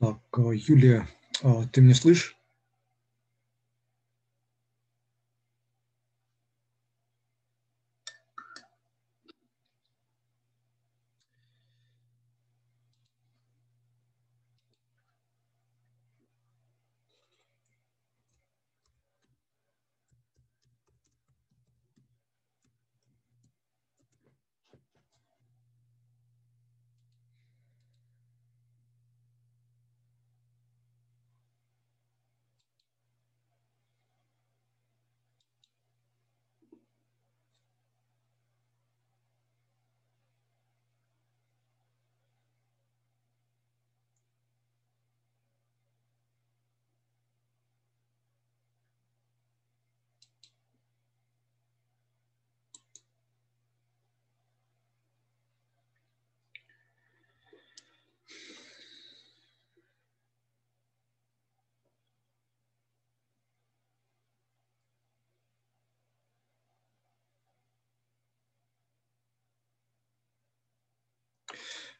[0.00, 1.06] Так, э, Юлия,
[1.42, 2.39] а, ты меня слышишь?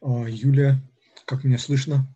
[0.02, 0.80] Юлия,
[1.26, 2.06] как меня слышно?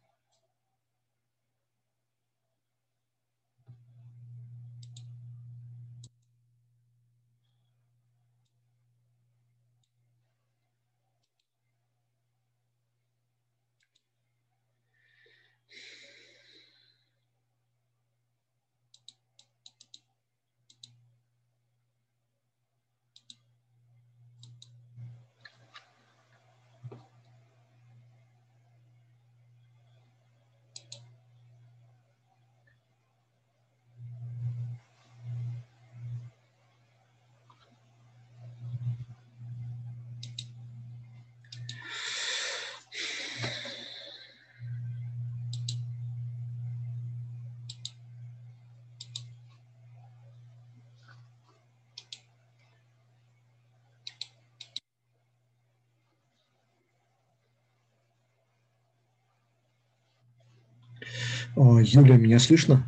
[61.57, 62.85] Юля, меня слышно?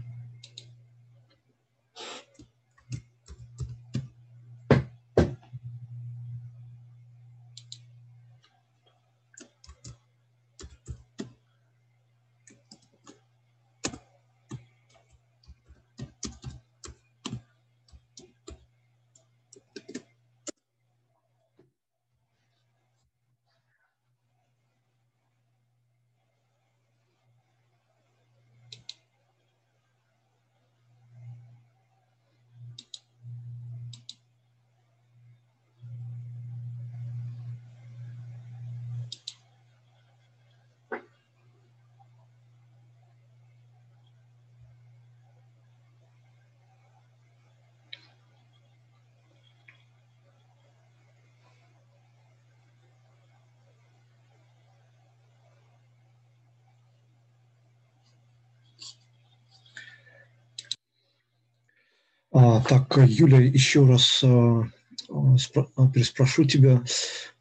[62.38, 64.62] А, так, Юля, еще раз а,
[65.08, 66.82] а, переспрошу тебя,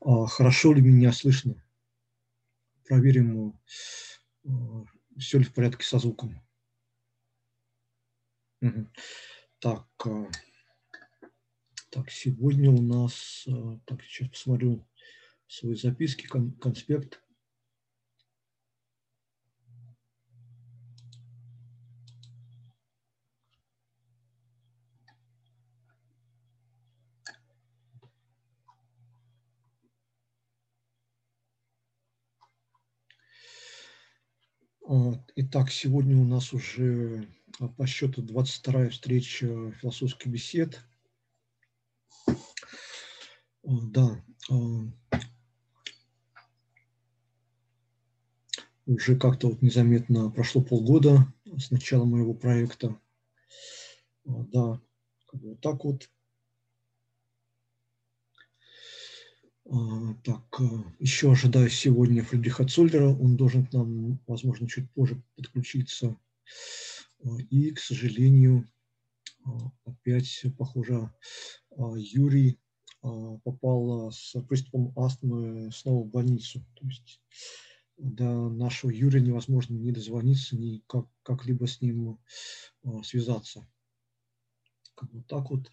[0.01, 1.55] а, хорошо ли меня слышно?
[2.87, 3.59] Проверим,
[4.45, 4.85] а,
[5.17, 6.41] все ли в порядке со звуком.
[9.59, 10.29] Так, а,
[11.89, 14.87] так, сегодня у нас, а, так, сейчас посмотрю
[15.47, 17.21] свои записки, кон, конспект.
[35.35, 37.27] Итак, сегодня у нас уже
[37.59, 40.79] а, по счету 22-я встреча философских бесед.
[42.27, 42.33] А,
[43.63, 44.55] да, а,
[48.85, 51.27] уже как-то вот незаметно прошло полгода
[51.57, 52.97] с начала моего проекта.
[54.23, 54.79] Да,
[55.33, 56.09] вот так вот.
[59.65, 60.63] Так, э,
[60.99, 63.09] еще ожидаю сегодня Фридриха Цоллера.
[63.09, 66.15] Он должен к нам, возможно, чуть позже подключиться.
[67.23, 68.67] А, и, к сожалению,
[69.43, 71.11] а, опять, похоже,
[71.95, 72.59] Юрий
[73.01, 76.65] попал с приступом астмы снова в больницу.
[76.75, 77.21] То есть
[77.97, 82.17] до нашего Юрия невозможно ни дозвониться, ни как, как-либо с ним
[83.03, 83.67] связаться.
[85.01, 85.71] Вот так вот.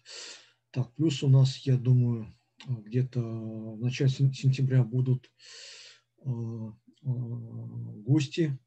[0.69, 2.35] Так, плюс у нас, я думаю,
[2.67, 5.31] где-то в начале сентября будут
[6.25, 6.71] э, э,
[7.01, 8.57] гости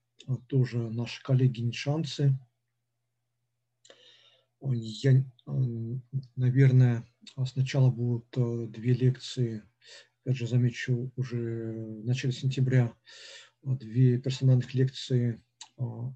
[0.49, 2.39] тоже наши коллеги нишанцы.
[4.61, 5.25] Я,
[6.35, 7.07] наверное,
[7.45, 9.63] сначала будут две лекции,
[10.23, 12.93] опять же, замечу, уже в начале сентября
[13.63, 15.41] две персональных лекции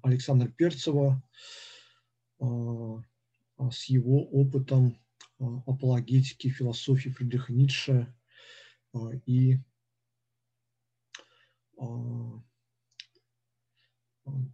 [0.03, 1.23] Александра Перцева
[2.39, 4.97] с его опытом
[5.65, 8.13] апологетики, философии Фридриха Ницше
[9.25, 9.57] и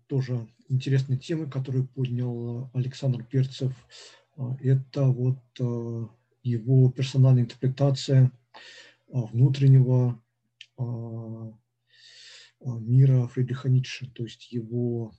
[0.08, 3.74] тоже интересные темы, которые поднял Александр Перцев.
[4.60, 5.42] Это вот
[6.44, 8.32] его персональная интерпретация
[9.08, 10.22] внутреннего
[12.62, 15.14] мира Фридриха Ницше, то есть его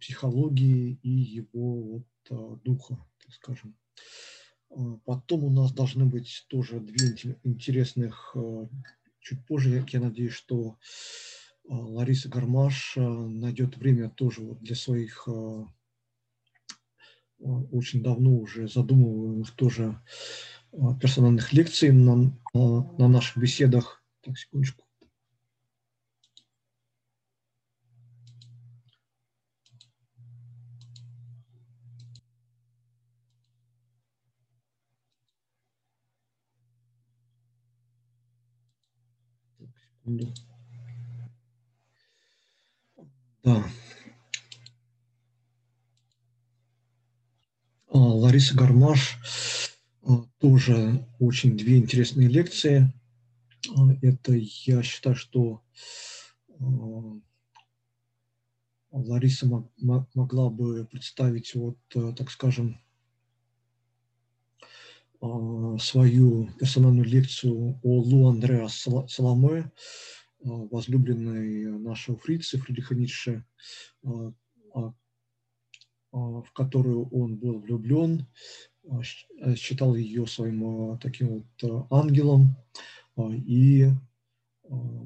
[0.00, 3.76] психологии и его вот духа, так скажем.
[5.04, 8.36] Потом у нас должны быть тоже две интересных,
[9.20, 10.78] чуть позже, я надеюсь, что
[11.64, 15.28] Лариса Гармаш найдет время тоже для своих
[17.38, 20.00] очень давно уже задумываемых тоже
[21.00, 24.02] персональных лекций на, на наших беседах.
[24.22, 24.85] Так, секундочку.
[40.06, 40.24] Да.
[43.42, 43.64] А,
[47.98, 49.18] Лариса Гармаш
[50.02, 52.92] а, тоже очень две интересные лекции.
[53.76, 55.64] А, это я считаю, что
[58.92, 59.48] Лариса
[60.14, 62.80] могла бы представить, вот, так скажем,
[65.78, 69.70] свою персональную лекцию о Лу Андреа Саламе,
[70.40, 73.44] возлюбленной нашего фрица Фридриха Ницше,
[76.12, 78.26] в которую он был влюблен,
[79.56, 82.56] считал ее своим таким вот ангелом
[83.18, 83.90] и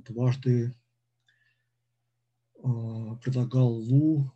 [0.08, 0.74] дважды
[3.22, 4.32] предлагал Лу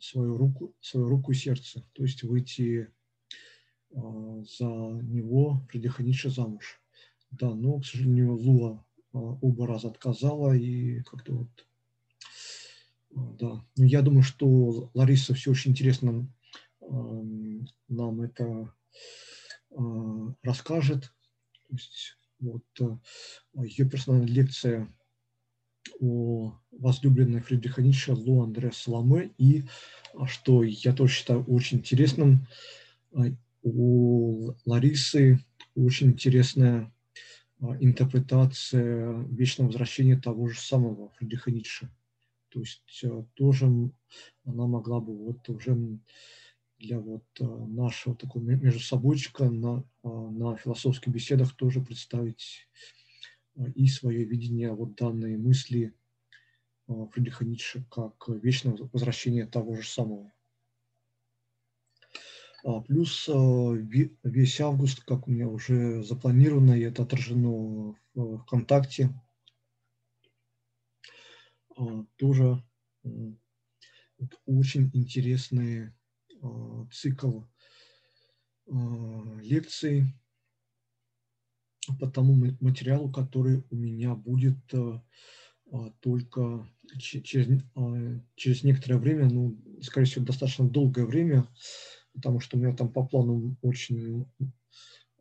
[0.00, 2.88] свою руку, свою руку и сердце, то есть выйти
[3.92, 6.80] за него, Ницше замуж.
[7.30, 11.66] Да, но, к сожалению, Луа оба раза отказала, и как-то вот,
[13.38, 13.64] да.
[13.76, 16.26] Но я думаю, что Лариса все очень интересно
[17.88, 18.72] нам это
[20.42, 21.12] расскажет.
[21.68, 22.64] То есть вот
[23.54, 24.92] ее персональная лекция
[26.00, 29.64] о возлюбленной Фридриха Ницше Лу Андре Саламе и,
[30.26, 32.46] что я тоже считаю очень интересным,
[33.62, 35.38] у Ларисы
[35.74, 36.92] очень интересная
[37.60, 41.90] а, интерпретация вечного возвращения того же самого Фридриха Ницше.
[42.48, 43.66] То есть а, тоже
[44.44, 45.98] она могла бы вот уже
[46.78, 52.68] для вот а, нашего такого между собойчика на, на философских беседах тоже представить
[53.74, 55.92] и свое видение вот данной мысли
[56.86, 60.32] Фридриха Ницше как вечное возвращение того же самого.
[62.62, 69.10] А, плюс а, весь август, как у меня уже запланировано, и это отражено в ВКонтакте,
[71.76, 72.62] а, тоже
[74.44, 75.92] очень интересный
[76.92, 77.40] цикл
[78.66, 80.04] лекций.
[81.98, 84.58] По тому материалу, который у меня будет
[86.00, 87.62] только через,
[88.36, 91.48] через некоторое время, ну, скорее всего, достаточно долгое время,
[92.20, 94.26] потому что у меня там по плану очень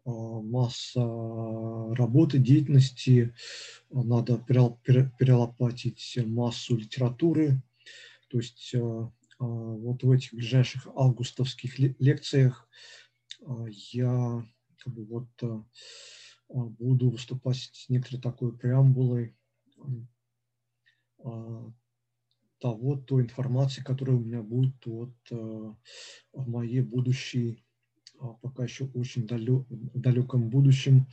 [0.06, 1.00] а, масса
[1.96, 3.34] работы, деятельности,
[3.89, 7.62] надо перелопатить массу литературы.
[8.29, 12.68] То есть а, а, вот в этих ближайших августовских лекциях
[13.94, 14.46] я
[14.84, 15.65] как бы вот
[16.51, 19.34] буду выступать с некоторой такой преамбулой
[22.60, 25.74] того, той информации, которая у меня будет вот, э,
[26.34, 27.63] моей будущей,
[28.20, 31.08] а, пока еще очень далек, далеком будущем,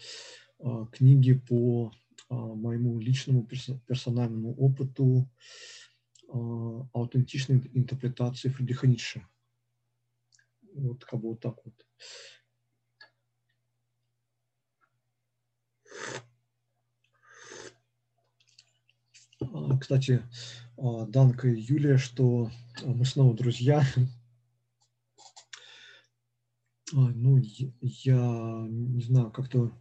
[0.58, 1.92] а, книге по
[2.28, 3.46] а, моему личному
[3.86, 5.28] персональному опыту
[6.28, 9.24] аутентичной интерпретации Фридриха Ницше.
[10.74, 11.86] Вот как бы вот так вот.
[19.80, 20.24] Кстати,
[20.76, 22.50] Данка и Юлия, что
[22.84, 23.82] мы снова друзья.
[26.92, 27.38] А, ну,
[27.80, 29.72] я не знаю, как-то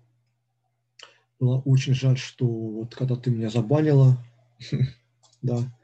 [1.39, 4.17] было очень жаль, что вот когда ты меня забанила,
[5.41, 5.77] да.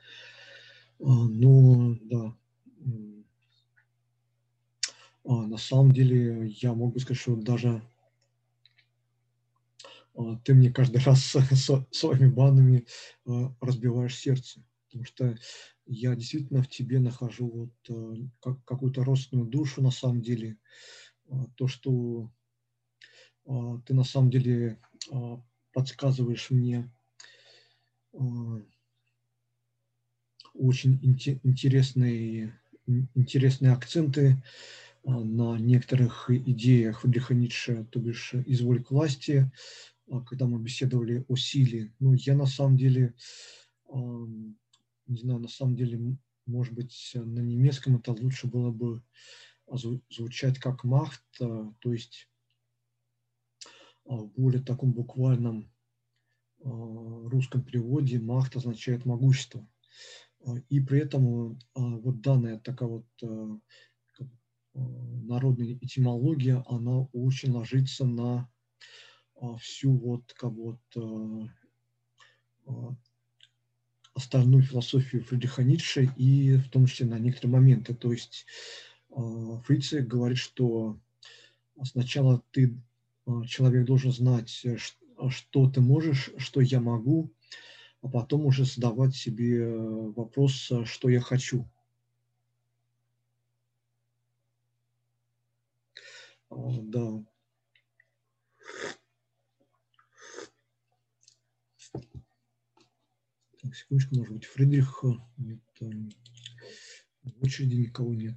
[0.99, 2.35] Ну, да.
[5.23, 7.83] На самом деле, я могу сказать, что даже
[10.43, 11.35] ты мне каждый раз
[11.91, 12.87] своими банами
[13.59, 15.38] разбиваешь сердце, потому что
[15.86, 20.57] я действительно в тебе нахожу вот какую-то родственную душу на самом деле,
[21.55, 22.29] то, что
[23.43, 24.79] ты на самом деле
[25.71, 26.91] подсказываешь мне
[30.53, 31.00] очень
[31.43, 32.60] интересные,
[33.15, 34.43] интересные акценты
[35.03, 39.50] на некоторых идеях Фридриха Ницше, то бишь «Изволь к власти»,
[40.27, 41.93] когда мы беседовали о силе.
[42.00, 43.13] Ну, я на самом деле,
[45.11, 49.03] не знаю, на самом деле, может быть, на немецком это лучше было бы
[50.09, 52.29] звучать как «махт», то есть
[54.05, 55.71] в более таком буквальном
[56.59, 59.67] русском переводе «махт» означает «могущество».
[60.69, 63.05] И при этом вот данная такая вот
[64.73, 68.49] народная этимология, она очень ложится на
[69.59, 70.79] всю вот как вот
[74.21, 77.93] остальную философию Фридриха Ницше и в том числе на некоторые моменты.
[77.93, 78.45] То есть
[79.65, 80.97] Фрице говорит, что
[81.83, 82.77] сначала ты,
[83.47, 84.65] человек должен знать,
[85.29, 87.31] что ты можешь, что я могу,
[88.01, 91.67] а потом уже задавать себе вопрос, что я хочу.
[96.49, 97.23] Да.
[103.60, 105.03] Так, секундочку, может быть, Фридрих
[105.37, 105.59] нет,
[107.23, 108.35] в очереди никого нет.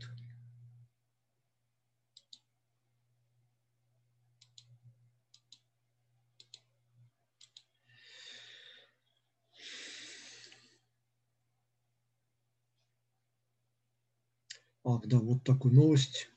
[14.85, 16.29] А, да, вот такую новость.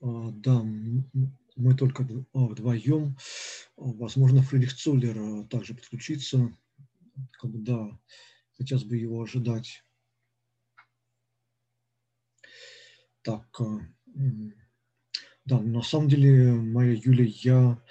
[0.00, 3.16] А, да, мы только а, вдвоем.
[3.76, 6.56] Возможно, Фридрих Цоллер также подключится.
[7.32, 7.98] Как бы, да,
[8.56, 9.82] хотелось бы его ожидать.
[13.22, 13.60] Так,
[15.44, 17.82] да, на самом деле, моя Юлия, я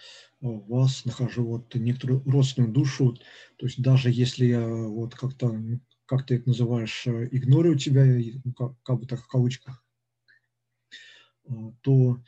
[0.42, 3.18] вас нахожу вот некоторую родственную душу,
[3.58, 5.60] то есть даже если я вот как-то,
[6.06, 8.06] как ты это называешь, игнорирую тебя,
[8.44, 9.84] ну, как, как бы так в кавычках,
[11.82, 12.22] то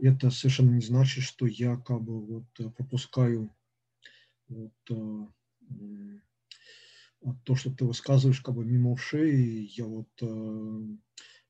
[0.00, 3.54] это совершенно не значит, что я как бы вот э, пропускаю
[4.48, 4.72] вот,
[7.24, 9.72] а, то, что ты высказываешь как бы мимо ушей.
[9.76, 10.08] Я вот,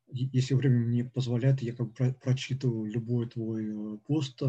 [0.08, 4.42] если время мне позволяет, я как бы прочитываю любой твой э, пост,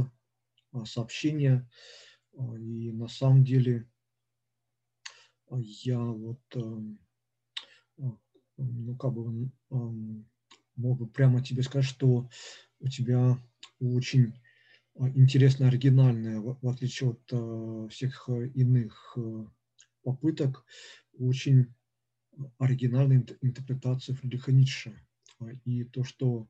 [0.85, 1.69] сообщение.
[2.33, 3.87] И на самом деле
[5.51, 6.41] я вот,
[8.57, 12.27] ну, как бы мог бы прямо тебе сказать, что
[12.79, 13.37] у тебя
[13.79, 14.33] очень
[14.95, 19.17] интересная, оригинальная, в отличие от а, всех иных
[20.03, 20.65] попыток,
[21.17, 21.73] очень
[22.57, 24.99] оригинальная интерпретация Фридриха Ницше.
[25.65, 26.47] И то, что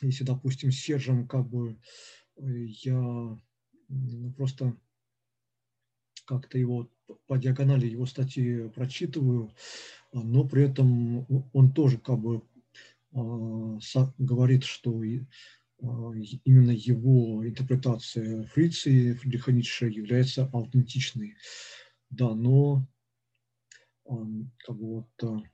[0.00, 1.78] если, допустим, с Сержем как бы
[2.36, 3.38] я
[3.88, 4.76] ну, просто
[6.24, 6.90] как-то его
[7.26, 9.50] по диагонали его статьи прочитываю,
[10.12, 12.42] но при этом он тоже как бы
[13.12, 13.78] а,
[14.18, 16.12] говорит, что а,
[16.44, 21.36] именно его интерпретация Фриции, Фридриха Ницше является аутентичной.
[22.10, 22.86] Да, но
[24.08, 25.44] как бы вот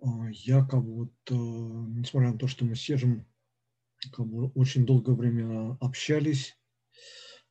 [0.00, 3.26] а, я как вот, несмотря на то, что мы с Сержем
[4.12, 6.56] как бы очень долгое время общались,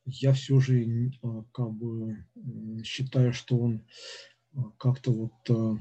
[0.04, 1.12] я все же
[1.52, 2.26] как бы
[2.84, 3.86] считаю, что он
[4.78, 5.78] как-то вот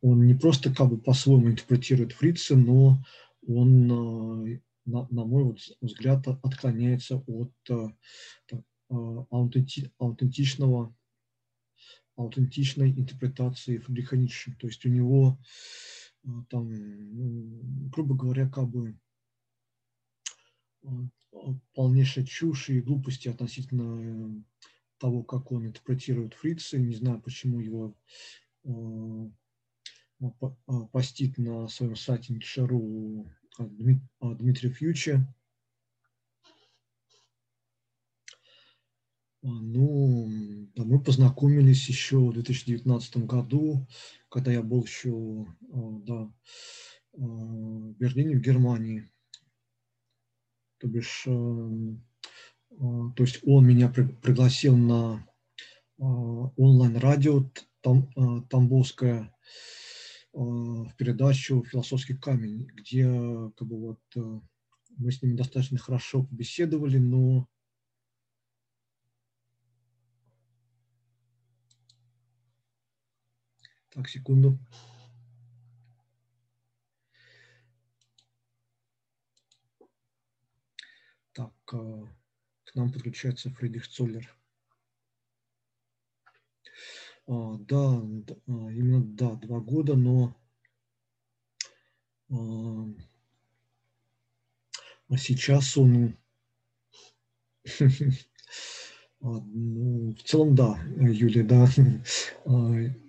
[0.00, 3.02] он не просто как бы по-своему интерпретирует Фрица, но
[3.46, 3.90] он,
[4.46, 7.88] э, на, на мой взгляд, отклоняется от э,
[8.52, 8.56] э,
[8.90, 10.94] аутенти, аутентичного
[12.18, 14.54] аутентичной интерпретации Фридриха Ницше.
[14.58, 15.38] То есть у него
[16.50, 17.60] там, ну,
[17.90, 18.98] грубо говоря, как бы
[21.74, 24.44] полнейшая чушь и глупости относительно
[24.98, 26.76] того, как он интерпретирует Фрица.
[26.78, 27.94] Не знаю, почему его
[30.92, 35.24] постит на своем сайте Нитшару Дмитрий Фьючи.
[39.42, 40.28] Ну,
[40.74, 43.86] да, мы познакомились еще в 2019 году,
[44.28, 46.32] когда я был еще а, да,
[47.16, 49.08] а, в Берлине, в Германии.
[50.80, 55.26] То бишь, то есть он меня пригласил на
[55.98, 58.10] онлайн-радио Там,
[58.48, 59.32] Тамбовское
[60.32, 63.04] в передачу «Философский камень», где
[63.56, 64.42] как бы, вот,
[64.96, 67.48] мы с ними достаточно хорошо побеседовали, но
[73.98, 74.56] Так, секунду.
[81.32, 82.06] Так, э,
[82.62, 84.32] к нам подключается Фридрих Цоллер.
[87.26, 90.32] А, да, а, именно да, два года, но
[95.08, 96.16] а сейчас он
[99.20, 101.66] ну, в целом, да, Юлия, да.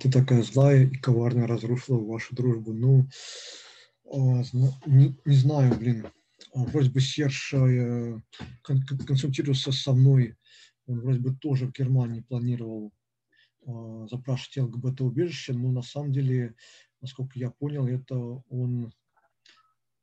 [0.00, 2.72] Ты такая злая и коварная разрушила вашу дружбу.
[2.72, 3.08] Ну,
[4.86, 6.06] не, не знаю, блин.
[6.54, 8.20] Вроде бы Серж э,
[8.62, 10.36] консультировался со мной.
[10.86, 12.92] Он вроде бы тоже в Германии планировал
[14.08, 16.54] запрашивать ЛГБТ-убежище, но на самом деле,
[17.02, 18.94] насколько я понял, это он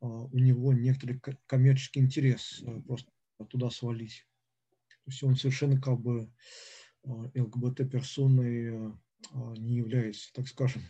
[0.02, 3.12] у него некоторый коммерческий интерес э, просто
[3.50, 4.26] туда свалить.
[5.06, 6.32] То есть он совершенно как бы
[7.04, 8.94] ЛГБТ-персоной
[9.34, 10.82] не является, так скажем.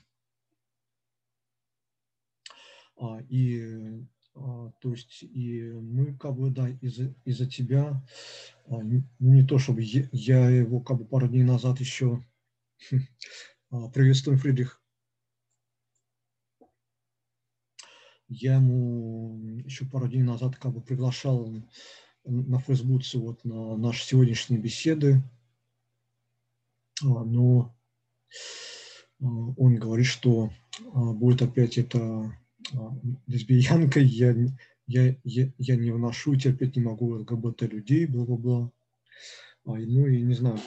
[3.29, 8.05] И то есть и мы как бы, да, из-за из тебя,
[9.19, 12.25] не то чтобы я его как бы пару дней назад еще
[13.69, 14.81] приветствую, Фридрих,
[18.27, 21.53] Я ему еще пару дней назад как бы приглашал
[22.23, 25.21] на Фейсбуке вот на наши сегодняшние беседы,
[27.03, 27.74] а, но а,
[29.19, 30.51] он говорит, что
[30.93, 32.37] а, будет опять это
[33.27, 34.35] лесбиянка, я,
[34.87, 38.71] я, я, я не вношу, терпеть не могу ЛГБТ людей, бла-бла-бла.
[39.65, 40.59] Ну и не знаю,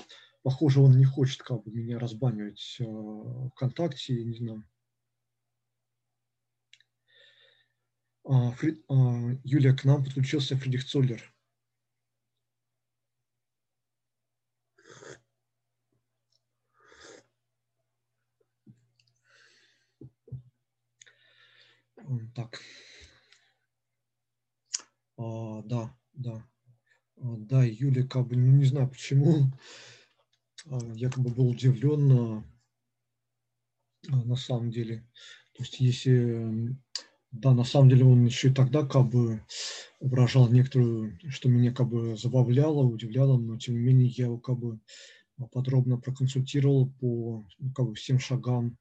[0.42, 2.80] похоже, он не хочет как бы меня разбанивать
[3.54, 4.64] ВКонтакте, не знаю.
[8.24, 8.82] А, Фри...
[8.88, 11.32] А, Юлия, к нам подключился Фридрих Цоллер.
[22.34, 22.62] Так.
[25.18, 26.42] А, да, да.
[27.16, 29.50] А, да, Юлия, как бы, ну, не знаю почему,
[30.66, 32.44] а, я как бы был удивлен на,
[34.08, 35.06] на самом деле.
[35.52, 36.76] То есть, если
[37.30, 39.42] да, на самом деле он еще и тогда как бы
[40.00, 44.58] выражал некоторую, что меня как бы забавляло, удивляло, но тем не менее я его как
[44.58, 44.80] бы
[45.52, 48.78] подробно проконсультировал по ну, как бы всем шагам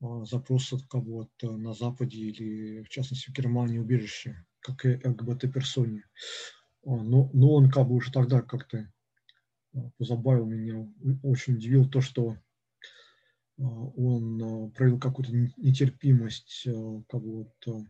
[0.00, 5.00] а, запроса как бы вот на Западе или в частности в Германии убежище, как и
[5.04, 6.04] ЛГБТ-персоне.
[6.86, 8.92] А, но, но он как бы уже тогда как-то
[9.74, 10.88] а, позабавил меня,
[11.22, 12.36] очень удивил то, что
[13.56, 16.66] он проявил какую-то нетерпимость
[17.08, 17.86] как бы вот,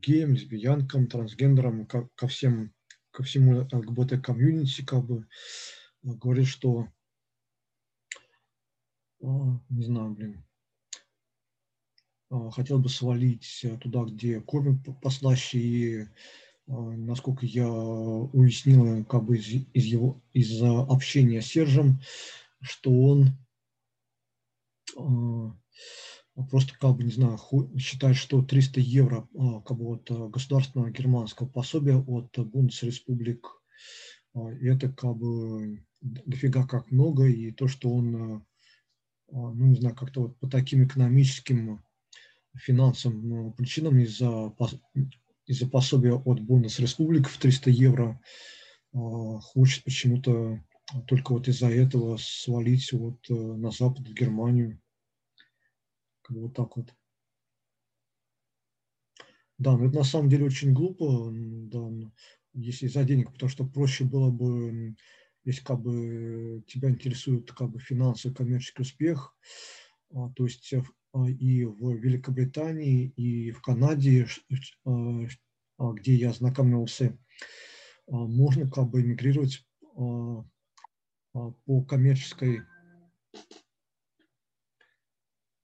[0.00, 2.72] геям, лесбиянкам, трансгендерам, ко, ко всем,
[3.10, 5.28] ко всему ЛГБТ-комьюнити, как бы
[6.02, 6.88] говорит, что
[9.20, 10.42] не знаю, блин,
[12.52, 16.06] хотел бы свалить туда, где кормят послаще, и
[16.66, 22.00] насколько я уяснил как бы из, из его из общения с Сержем,
[22.60, 23.32] что он
[26.48, 27.38] просто как бы, не знаю,
[27.78, 29.28] считать, что 300 евро
[29.66, 33.46] как бы вот а, государственного германского пособия от Бундесреспублик,
[34.34, 38.46] это как бы дофига как много, и то, что он,
[39.28, 41.82] ну не знаю, как-то вот по таким экономическим
[42.56, 44.54] финансовым причинам из-за
[45.46, 48.20] из-за пособия от Бундесреспублик в 300 евро
[48.92, 50.60] хочет почему-то
[51.06, 54.80] только вот из-за этого свалить вот э, на Запад, в Германию.
[56.22, 56.94] Как бы вот так вот.
[59.58, 61.90] Да, но это на самом деле очень глупо, да,
[62.54, 64.96] если из-за денег, потому что проще было бы,
[65.44, 69.36] если как бы тебя интересует как бы финансовый коммерческий успех,
[70.12, 70.82] а, то есть э, а,
[71.14, 74.26] и в Великобритании, и в Канаде,
[74.84, 77.18] а, где я ознакомился,
[78.06, 79.64] можно как бы эмигрировать
[81.32, 82.62] а, по коммерческой,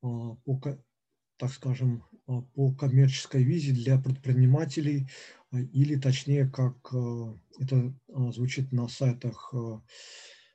[0.02, 0.60] а, по,
[1.36, 5.08] так скажем, а, по коммерческой визе для предпринимателей,
[5.52, 6.92] или точнее, как
[7.58, 7.94] это
[8.32, 9.54] звучит на сайтах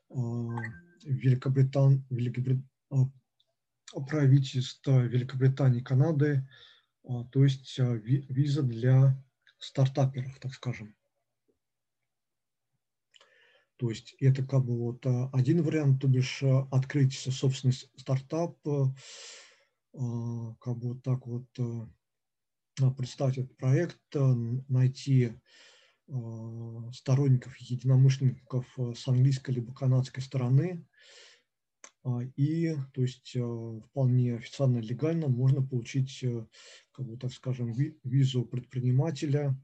[0.09, 2.05] Великобритан...
[2.09, 2.59] Великобрит...
[4.07, 6.47] правительства Великобритании и Канады,
[7.03, 9.21] то есть виза для
[9.59, 10.95] стартаперов, так скажем.
[13.77, 20.93] То есть это как бы вот один вариант, то бишь открыть собственный стартап, как бы
[20.93, 21.47] вот так вот
[22.95, 25.33] представить этот проект, найти
[26.93, 30.85] сторонников, единомышленников с английской либо канадской стороны,
[32.35, 33.35] и, то есть,
[33.85, 36.25] вполне официально, легально можно получить,
[36.91, 39.55] как бы, так скажем, визу предпринимателя,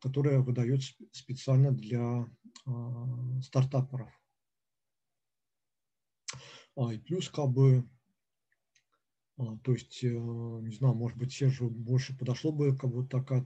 [0.00, 2.26] которая выдается специально для
[3.42, 4.10] стартаперов.
[6.92, 7.88] И плюс, как бы,
[9.36, 13.44] то есть, не знаю, может быть, Сержу больше подошло бы, как бы, такая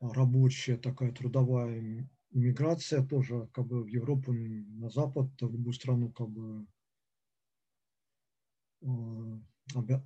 [0.00, 6.28] рабочая, такая трудовая иммиграция тоже, как бы, в Европу, на Запад, в любую страну, как
[6.28, 6.66] бы,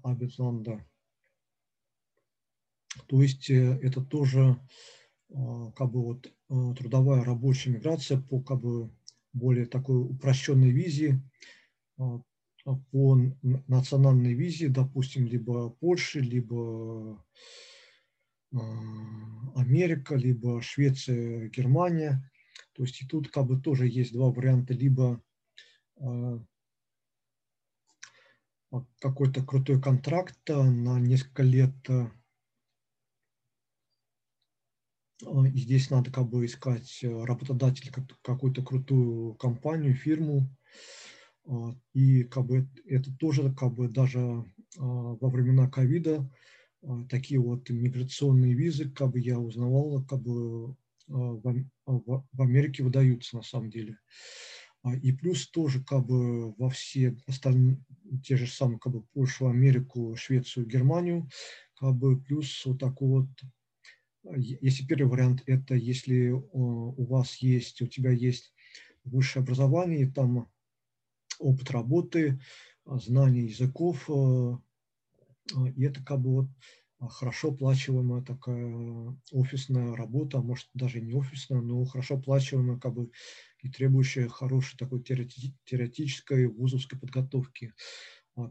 [0.02, 0.84] Абитланда.
[3.06, 4.60] То есть э, это тоже
[5.34, 8.90] а, как бы вот а, трудовая рабочая миграция по как бы
[9.32, 11.22] более такой упрощенной визе,
[11.96, 13.16] по
[13.66, 17.24] национальной визе, допустим, либо Польши, либо
[19.56, 22.30] Америка, либо Швеция, Германия.
[22.74, 25.22] То есть и тут как бы тоже есть два варианта, либо
[29.00, 31.74] какой-то крутой контракт на несколько лет
[35.24, 40.48] А, и здесь надо как бы искать э, работодателя, какую-то крутую компанию, фирму.
[41.92, 44.44] И как бы это тоже как бы даже
[44.76, 46.30] во времена ковида
[47.10, 50.76] такие вот миграционные визы, как бы я узнавал, как бы
[51.08, 53.98] в Америке выдаются на самом деле.
[55.02, 57.78] И плюс тоже как бы во все остальные,
[58.24, 61.28] те же самые, как бы Польшу, Америку, Швецию, Германию,
[61.74, 63.28] как бы плюс вот такой вот
[64.36, 68.54] если первый вариант– это если у вас есть, у тебя есть
[69.04, 70.48] высшее образование, там
[71.38, 72.40] опыт работы,
[72.84, 74.60] а, знание языков, а,
[75.54, 76.48] а, и это как бы вот
[77.10, 83.10] хорошо оплачиваемая такая офисная работа, может даже не офисная, но хорошо оплачиваемая как бы
[83.62, 87.72] и требующая хорошей такой теоретической вузовской подготовки.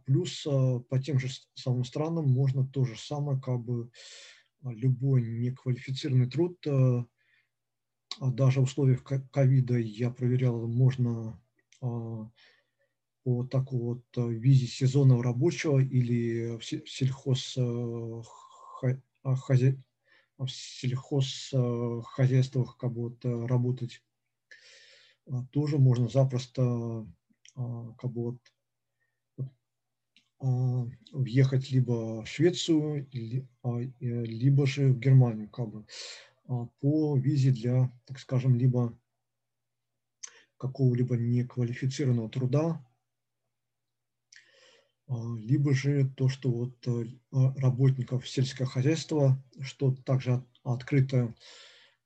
[0.05, 3.89] Плюс по тем же самым странам можно то же самое как бы
[4.63, 6.57] любой неквалифицированный труд,
[8.19, 11.41] а даже в условиях ковида я проверял, можно
[11.81, 12.29] а,
[13.23, 18.21] по такой вот визе сезонного рабочего или в сельхоз, а,
[20.37, 24.03] в сельхозхозяйствах как вот работать.
[25.51, 27.07] Тоже можно запросто
[27.55, 28.39] как бы вот
[30.43, 33.07] а, въехать либо в Швецию,
[33.61, 35.85] а, э, либо же в Германию, как бы,
[36.79, 38.97] по визе для, так скажем, либо
[40.57, 42.83] какого-либо неквалифицированного труда,
[45.07, 51.35] либо же то, что вот э, работников сельского хозяйства, что также открыто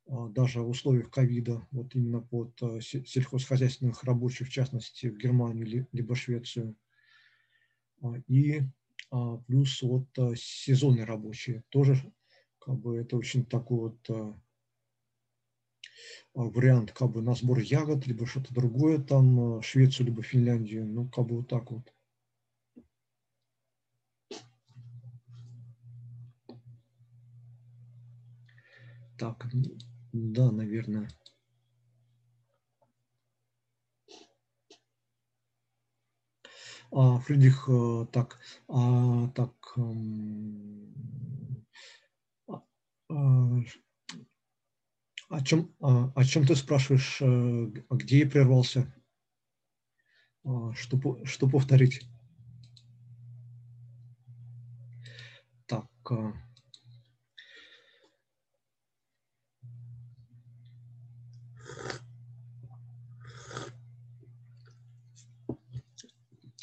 [0.08, 6.16] даже в условиях ковида, вот именно под э, сельхозхозяйственных рабочих, в частности, в Германию либо
[6.16, 6.76] Швецию–
[8.02, 8.62] а, и
[9.12, 11.64] а, плюс вот а, сезонные рабочие.
[11.70, 12.12] Тоже
[12.60, 14.42] как бы это очень такой вот
[16.34, 21.28] вариант как бы на сбор ягод, либо что-то другое, там Швецию, либо Финляндию, ну как
[21.28, 21.94] бы вот так вот.
[29.18, 29.48] Так,
[30.16, 31.10] да, наверное.
[36.92, 40.94] А, Фридрих, э, так, а, так, эм,
[43.10, 43.60] а,
[45.30, 48.92] о чем, о чем ты спрашиваешь, э, где я прервался?
[50.76, 52.08] Что, что повторить?
[55.68, 56.32] Так, э,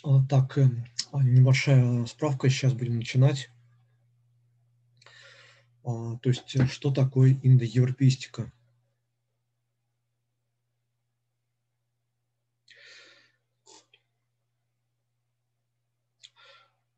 [0.05, 0.66] А, так, э,
[1.12, 3.51] а, небольшая справка, сейчас будем начинать.
[5.85, 8.51] А, то есть, э, что такое индоевропеистика?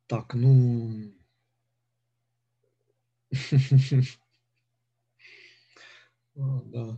[0.07, 1.11] Так, ну...
[6.35, 6.97] Да.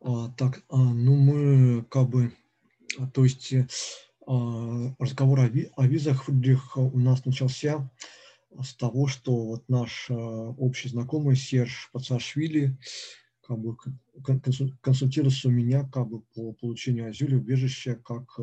[0.00, 2.32] А, так, а, ну мы как бы,
[2.98, 3.52] а, то есть
[4.26, 7.90] а, разговор о, ви, о визах Фридрих у нас начался
[8.62, 12.78] с того, что вот наш общий знакомый Серж Пацашвили
[13.42, 13.76] как бы
[14.80, 18.38] консультировался у меня как бы по получению азюля убежища как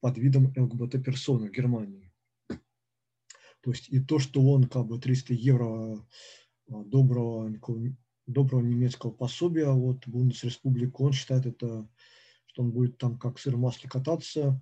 [0.00, 2.12] под видом ЛГБТ-персоны в Германии.
[2.48, 6.06] То есть и то, что он как бы 300 евро
[6.68, 7.48] доброго,
[8.26, 9.68] доброго немецкого пособия.
[9.68, 11.88] От Бундесреспублики, он считает это,
[12.46, 14.60] что он будет там как сыр в масле кататься,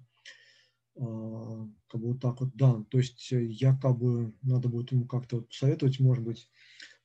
[0.97, 5.07] а, как бы вот так вот, да, то есть я как бы, надо будет ему
[5.07, 6.51] как-то вот посоветовать, может быть,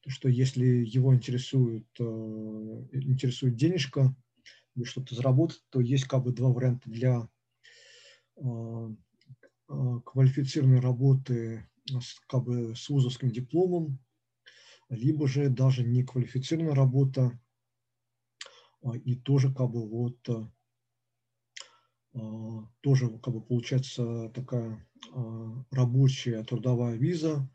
[0.08, 4.16] что если его интересует, э, интересует денежка,
[4.76, 7.28] или что-то заработать, то есть как бы два варианта для
[8.38, 8.90] а,
[9.68, 14.00] квалифицированной работы с, как бы, с вузовским дипломом,
[14.90, 17.40] либо же даже не квалифицированная работа,
[19.04, 20.18] и тоже как бы вот
[22.14, 27.50] а, тоже как бы получается такая а, рабочая трудовая виза,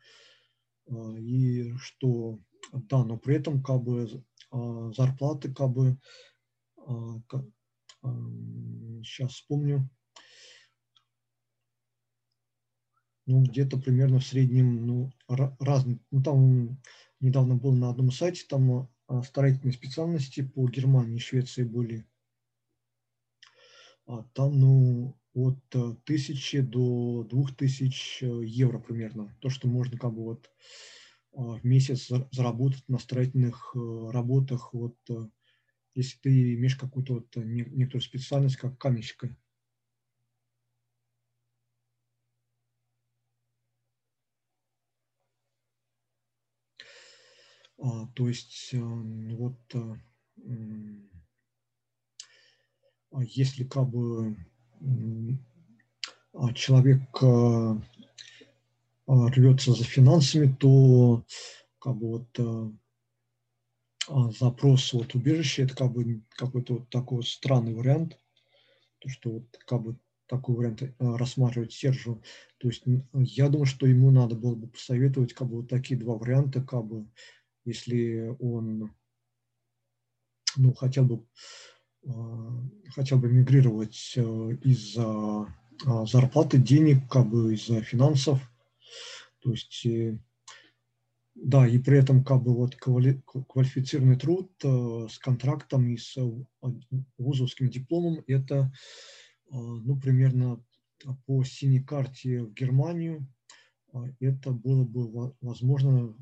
[0.89, 2.39] а, и что,
[2.73, 4.25] да, но при этом как бы
[4.95, 5.99] зарплаты как бы,
[9.03, 9.89] сейчас вспомню,
[13.25, 15.11] ну, где-то примерно в среднем, ну,
[15.59, 16.83] разные, ну, там
[17.23, 18.89] недавно был на одном сайте, там
[19.25, 22.07] строительные специальности по Германии и Швеции были
[24.07, 29.35] а там, ну, от э, тысячи до двух тысяч э, евро примерно.
[29.41, 30.51] То, что можно как бы вот
[31.35, 34.97] а, в месяц заработать на строительных э, работах, вот
[35.95, 39.37] если ты имеешь какую-то вот некоторую специальность, как каменщика.
[48.15, 49.75] То есть вот
[53.11, 54.37] а если как бы
[56.33, 57.79] а человек а,
[59.07, 61.25] рвется за финансами, то
[61.79, 62.77] как бы вот
[64.39, 68.19] запрос вот убежища это как бы какой-то вот такой странный вариант,
[69.01, 72.23] то что вот как бы такой вариант рассматривать Сержу.
[72.59, 76.15] То есть я думаю, что ему надо было бы посоветовать как бы вот такие два
[76.15, 77.07] варианта, как бы
[77.65, 78.95] если он
[80.57, 81.25] ну, хотел бы
[82.05, 82.11] Э,
[82.91, 84.21] хотел бы мигрировать э,
[84.65, 85.47] из-за
[85.87, 88.41] э, зарплаты, денег, как бы из-за финансов.
[89.41, 89.87] То есть,
[91.35, 96.17] да, и при этом как бы вот квалифицированный труд с контрактом и с
[97.19, 98.73] вузовским дипломом, это,
[99.51, 100.65] ну, примерно
[101.27, 103.27] по синей карте в Германию,
[104.21, 106.15] это было бы возможно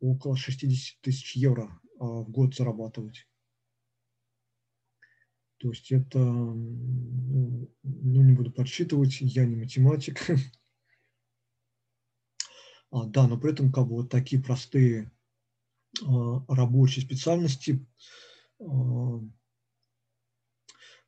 [0.00, 3.26] около 60 тысяч евро в год зарабатывать.
[5.60, 10.26] То есть это, ну, не буду подсчитывать, я не математик.
[12.92, 15.12] А, да, но при этом как бы вот такие простые
[16.04, 17.86] а, рабочие специальности,
[18.58, 19.20] а,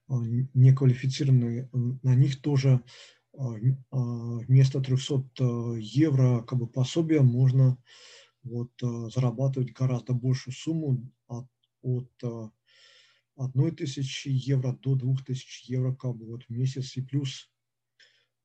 [0.07, 0.15] а
[0.55, 2.85] неквалифицированные, на них тоже
[3.37, 3.57] а,
[3.91, 3.97] а,
[4.47, 5.25] вместо 300
[5.81, 7.83] евро как бы пособия можно
[8.43, 11.49] вот, зарабатывать гораздо большую сумму от,
[11.83, 12.53] от
[13.37, 16.97] одной тысячи евро до двух тысяч евро как бы вот в месяц.
[16.97, 17.51] И плюс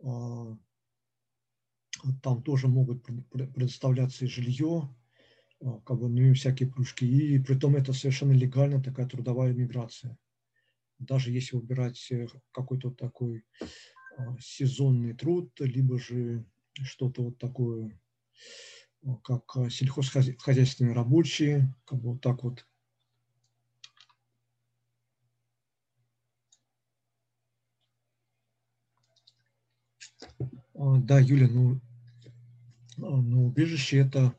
[0.03, 0.57] а,
[2.21, 4.93] там тоже могут предоставляться и жилье,
[5.61, 7.05] а, как бы, ну и всякие плюшки.
[7.05, 10.17] И при том это совершенно легальная такая трудовая миграция.
[10.99, 13.45] Даже если выбирать э, какой-то такой
[14.17, 17.99] а, сезонный труд, либо же что-то вот такое,
[19.23, 22.65] как сельхозхозяйственные рабочие, как бы вот так вот.
[30.75, 31.79] А, да, Юля, ну,
[32.97, 34.35] а, ну убежище это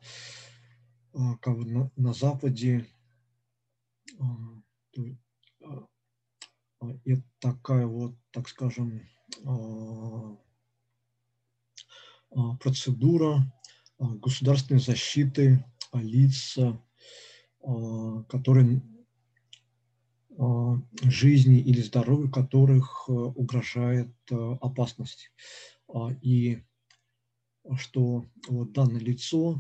[1.15, 2.87] а, как бы на, на Западе
[7.05, 9.03] это такая вот, так скажем,
[12.61, 13.51] процедура
[13.99, 16.57] государственной защиты лиц,
[18.29, 18.83] которые
[21.03, 25.33] жизни или здоровью которых угрожает опасность.
[25.93, 26.63] А, и
[27.77, 29.59] что вот данное лицо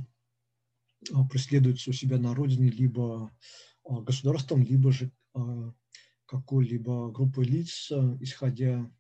[1.13, 3.31] а, преследуется у себя на родине либо
[3.85, 5.11] а, государством, либо же
[6.27, 8.91] какой-либо группой лиц, исходя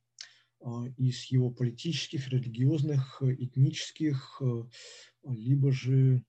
[0.96, 4.42] из его политических, религиозных, этнических,
[5.22, 6.24] либо же,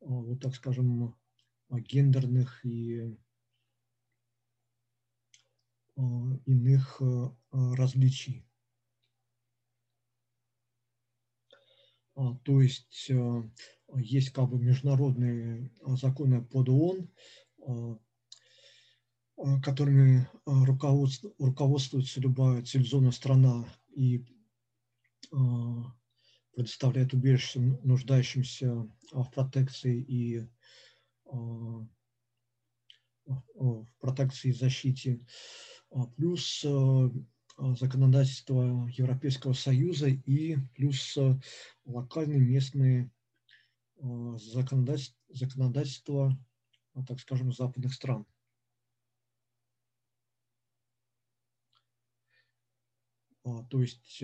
[0.00, 1.14] вот так скажем,
[1.70, 3.16] гендерных и
[5.96, 7.02] иных
[7.50, 8.46] различий.
[12.14, 13.10] То есть
[13.96, 17.10] есть как бы международные законы под ООН,
[19.62, 24.24] которыми руководствуется любая цивилизованная страна и
[26.54, 30.48] предоставляет убежище нуждающимся в протекции и
[33.24, 35.20] в протекции и защите,
[36.16, 36.64] плюс
[37.58, 41.16] законодательство Европейского Союза и плюс
[41.84, 43.10] локальные местные
[44.00, 46.38] законодательства, законодательства
[47.06, 48.26] так скажем, западных стран.
[53.70, 54.22] То есть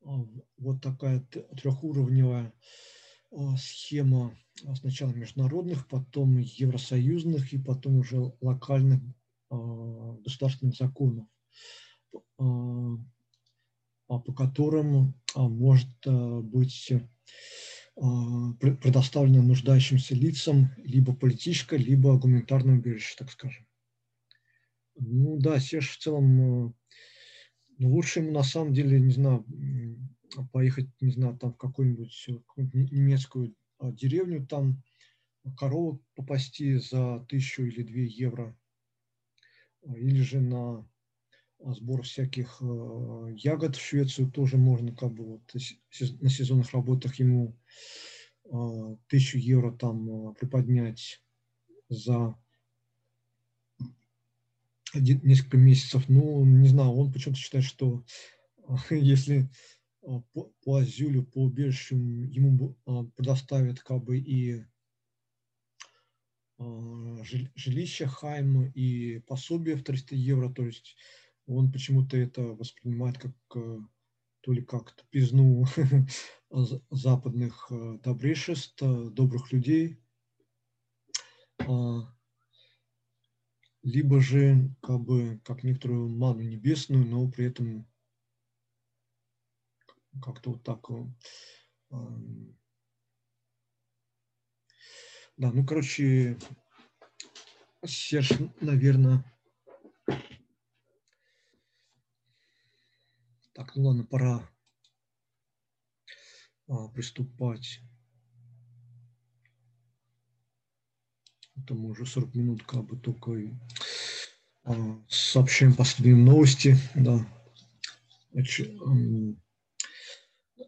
[0.00, 2.52] вот такая трехуровневая
[3.56, 4.36] схема
[4.74, 9.00] сначала международных, потом евросоюзных и потом уже локальных
[9.50, 11.26] государственных законов,
[14.06, 16.92] по которым может быть
[18.60, 23.66] предоставлено нуждающимся лицам либо политическое, либо гуманитарное убежище, так скажем.
[24.96, 26.74] Ну да, Серж в целом ну,
[27.88, 29.44] лучше ему на самом деле, не знаю,
[30.52, 32.12] поехать, не знаю, там в какую-нибудь
[32.56, 34.82] немецкую а, деревню, там
[35.56, 38.56] корову попасти за тысячу или две евро,
[39.82, 40.88] а, или же на
[41.60, 45.54] а, сбор всяких ягод в Швецию тоже можно, как бы вот
[46.20, 47.58] на сезонных работах ему
[49.08, 51.22] тысячу евро там приподнять
[51.88, 52.36] за
[55.00, 56.08] несколько месяцев.
[56.08, 58.04] Ну, не знаю, он почему-то считает, что
[58.90, 59.50] если
[60.02, 64.64] а, по, по азюлю, по убежищу ему а, предоставят как бы и
[66.58, 70.96] а, жилище Хайм и пособие в 300 евро, то есть
[71.46, 75.64] он почему-то это воспринимает как то ли как пизну
[76.90, 77.70] западных
[78.02, 79.98] добрейшеств, добрых людей,
[83.84, 87.86] либо же как бы как некоторую ману небесную, но при этом
[90.22, 90.88] как-то вот так.
[95.36, 96.38] Да, ну, короче,
[97.84, 99.24] Серж, наверное,
[103.52, 104.48] так, ну ладно, пора
[106.68, 107.80] а, приступать
[111.70, 113.32] Мы уже 40 минут как бы только
[114.64, 116.76] а, сообщаем последние новости.
[116.94, 117.26] Да.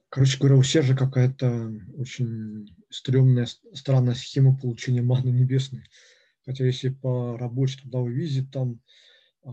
[0.09, 5.83] Короче говоря, у Сержа какая-то очень стрёмная, странная схема получения маны небесной.
[6.45, 8.81] Хотя если по рабочей трудовой визе, там
[9.43, 9.53] а,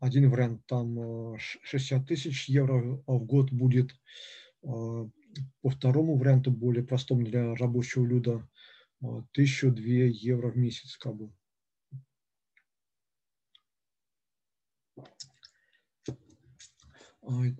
[0.00, 3.94] один вариант, там 60 а, тысяч евро в год будет.
[4.62, 8.48] По второму варианту, более простому для рабочего люда,
[9.32, 11.32] тысячу две евро в месяц как бы.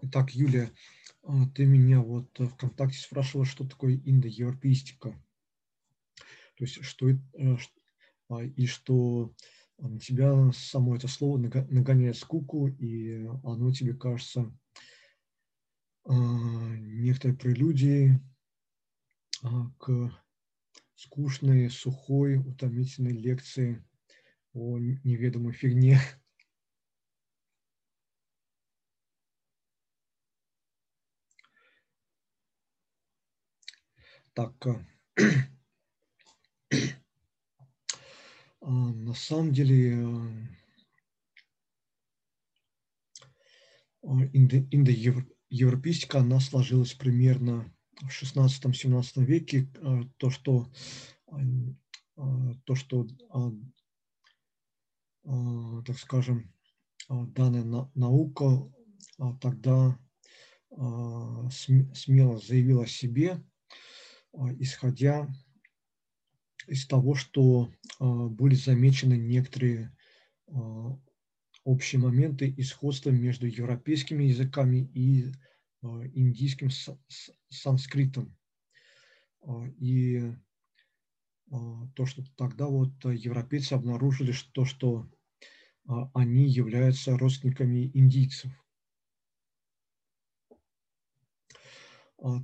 [0.03, 0.71] Итак, Юлия,
[1.23, 5.13] а, ты меня вот ВКонтакте спрашивала, что такое индоевропеистика.
[6.57, 7.17] То есть, что э,
[8.29, 9.35] а, и что
[9.79, 14.53] на тебя само это слово нагоняет скуку, и оно тебе кажется
[16.05, 18.21] а, некоторой прелюдией
[19.79, 20.24] к
[20.95, 23.85] скучной, сухой, утомительной лекции
[24.53, 25.99] о неведомой фигне.
[34.35, 34.85] Так, э,
[38.61, 39.93] а, на самом деле
[44.03, 50.71] э, индоевропейская, она сложилась примерно в 16-17 веке э, то, что,
[51.29, 51.37] э,
[52.65, 53.07] то, что
[55.25, 56.53] так скажем,
[57.09, 58.71] данная наука
[59.41, 59.99] тогда
[60.71, 63.43] смело заявила о себе,
[64.59, 65.27] исходя
[66.67, 69.97] из того, что были замечены некоторые
[71.65, 75.33] общие моменты и сходства между европейскими языками и
[76.15, 76.71] индийским
[77.49, 78.37] санскритом.
[79.43, 80.33] А, и
[81.51, 85.09] а, то, что тогда вот европейцы обнаружили, что, что
[86.15, 88.51] они являются родственниками индийцев.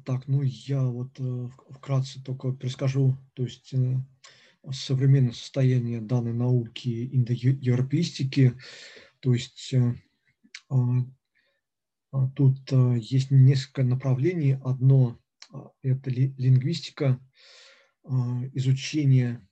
[0.05, 3.97] Так, ну я вот э, вкратце только перескажу, то есть э,
[4.71, 8.59] современное состояние данной науки индоевропеистики,
[9.21, 9.75] то есть
[12.35, 14.59] Тут есть несколько направлений.
[14.65, 15.19] Одно–
[15.83, 17.21] это лингвистика,
[18.53, 19.47] изучение,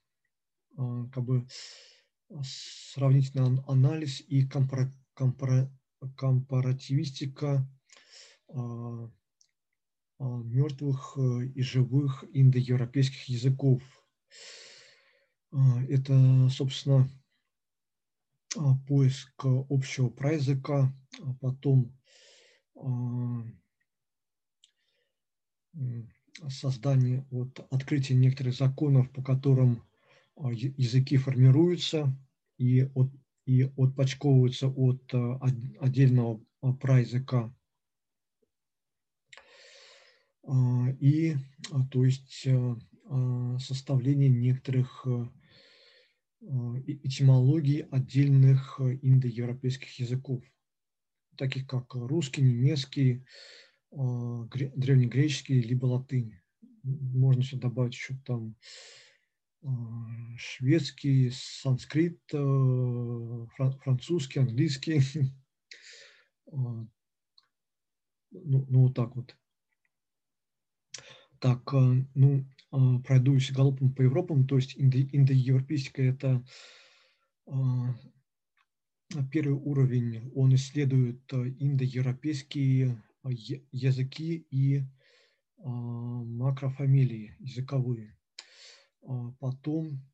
[0.77, 1.47] как бы
[2.43, 5.71] сравнительный анализ и компара, компара,
[6.17, 7.69] компаративистика
[10.19, 13.83] мертвых и живых индоевропейских языков.
[15.53, 17.09] Это, собственно,
[18.87, 20.93] поиск общего праязыка,
[21.41, 21.98] потом
[26.49, 29.83] создание, вот, открытие некоторых законов, по которым
[30.37, 32.17] языки формируются
[32.59, 33.11] и, от,
[33.45, 35.03] и отпочковываются от
[35.81, 36.41] отдельного
[36.81, 37.53] праязыка.
[41.01, 41.37] И,
[41.91, 42.47] то есть,
[43.59, 45.07] составление некоторых
[46.41, 50.43] этимологий отдельных индоевропейских языков
[51.39, 53.25] таких как русский, немецкий,
[53.93, 56.35] а, древнегреческий, либо латынь.
[56.83, 58.57] Можно сюда добавить еще там
[59.63, 59.71] а,
[60.37, 63.47] шведский, санскрит, а,
[63.83, 65.01] французский, английский.
[68.31, 69.35] Ну, ну вот так вот.
[71.39, 71.73] Так,
[72.15, 72.47] ну,
[73.05, 76.45] пройдусь галопом по Европам, то есть индо индоевропейская– это
[79.31, 83.29] Первый уровень, он исследует э, индоевропейские э,
[83.73, 84.83] языки и
[85.61, 88.19] а, макрофамилии языковые.
[89.03, 90.07] А потом,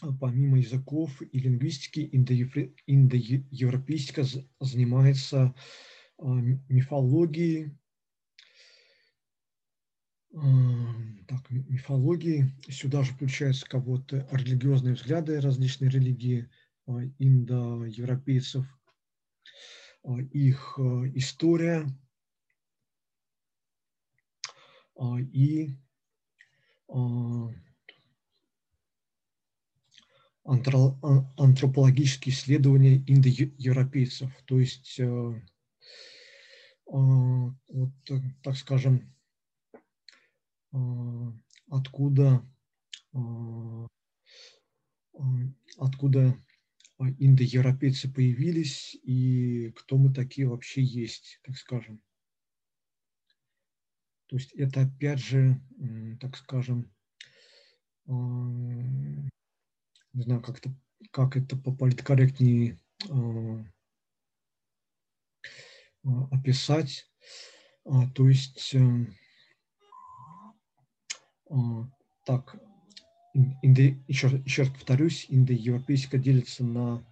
[0.00, 2.08] а, помимо языков и лингвистики,
[2.86, 4.24] индоевропейская
[4.60, 5.56] занимается
[6.18, 7.76] мифологией,
[10.30, 12.54] так, мифологии.
[12.68, 16.48] Сюда же включаются кого-то религиозные взгляды, различные религии–
[16.86, 18.66] индоевропейцев,
[20.04, 21.86] а, их а, история
[25.32, 25.70] и
[30.44, 35.00] антропологические исследования индоевропейцев, то есть,
[36.84, 37.94] вот,
[38.42, 39.14] так скажем,
[41.70, 42.44] откуда,
[45.78, 46.51] откуда а,
[47.18, 52.02] индоевропейцы появились и кто мы такие вообще есть, так скажем.
[54.26, 55.60] То есть это опять же,
[56.20, 56.90] так скажем,
[58.06, 58.12] а,
[60.12, 60.74] не знаю, как это,
[61.10, 62.80] как это политкорректнее
[63.10, 63.64] а,
[66.30, 67.06] описать.
[68.14, 69.06] То есть, э,
[73.34, 77.02] Индо, еще, еще раз повторюсь, индоевропейская делится на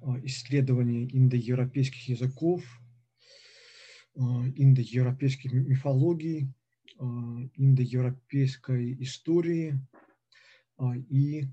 [0.00, 2.64] а, исследование индоевропейских языков,
[4.16, 4.20] а,
[4.56, 6.52] индоевропейской мифологии,
[6.98, 7.04] а,
[7.54, 9.78] индоевропейской истории
[11.08, 11.44] и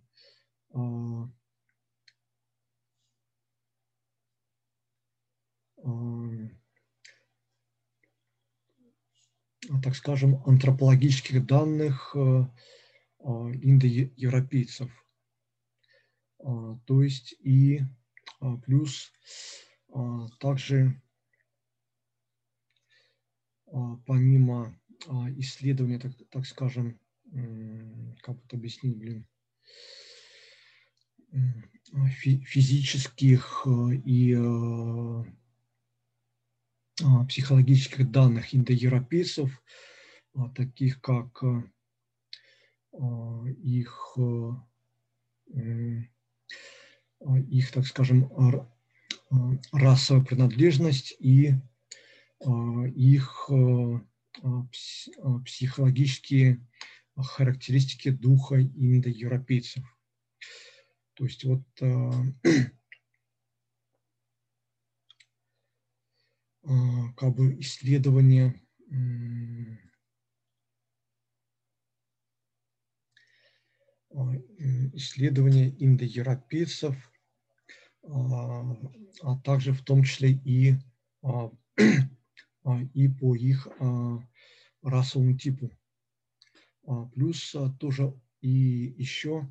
[9.84, 12.16] так скажем, антропологических данных
[13.22, 14.92] индоевропейцев.
[16.40, 17.82] А, то есть и
[18.40, 19.12] а, плюс
[20.40, 21.02] также
[24.06, 24.80] помимо
[25.38, 27.00] исследования, так, так скажем,
[28.22, 29.28] как это объяснить, блин,
[32.12, 33.66] физических
[34.06, 34.36] и
[37.28, 39.64] психологических данных индоевропейцев,
[40.56, 41.64] таких как а,
[42.94, 44.52] их, э,
[47.20, 48.32] а, их, так скажем,
[49.72, 51.54] расовая принадлежность и
[52.96, 53.50] их
[55.46, 56.66] психологические
[57.16, 59.84] характеристики духа индоевропейцев.
[61.16, 61.64] То есть вот
[67.18, 68.62] как бы исследование
[74.94, 76.96] исследования индоевропейцев,
[78.04, 78.76] а,
[79.22, 80.76] а также в том числе и,
[81.22, 81.52] а,
[82.94, 83.68] и по их
[84.82, 85.72] расовому типу.
[87.14, 89.48] Плюс тоже и еще,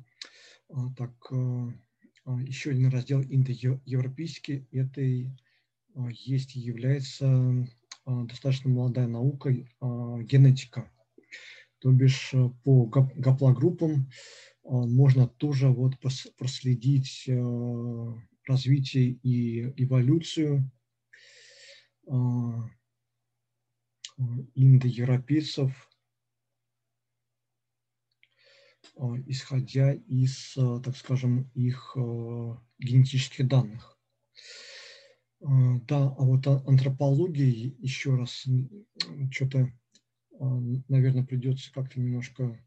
[0.97, 5.01] так, еще один раздел индоевропейский, это
[6.09, 7.65] есть и является
[8.05, 9.51] достаточно молодая наука
[9.81, 10.91] генетика.
[11.79, 15.93] То бишь по гаплогруппам а, можно тоже вот
[16.37, 18.13] проследить э,
[18.45, 20.71] развитие и эволюцию
[24.55, 25.89] индоевропейцев,
[29.27, 30.53] исходя из,
[30.83, 31.95] так скажем, их
[32.79, 33.99] генетических данных.
[35.39, 38.45] Да, а вот антропология, еще раз,
[39.31, 39.71] что-то,
[40.39, 42.59] наверное, придется как-то немножко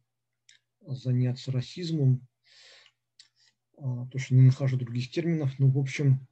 [0.86, 2.26] заняться расизмом,
[3.74, 5.58] потому что не нахожу других терминов.
[5.58, 6.26] Ну, в общем,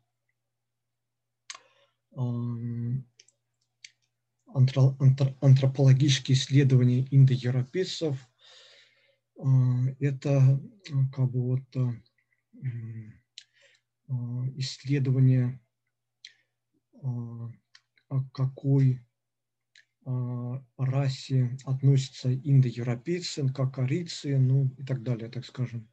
[4.53, 8.17] антропологические исследования индоевропейцев–
[10.01, 10.61] это
[11.13, 11.65] как бы вот
[14.57, 15.61] исследование
[18.33, 19.01] какой
[20.77, 25.89] расе относятся индоевропейцы, как арийцы, ну и так далее, так скажем.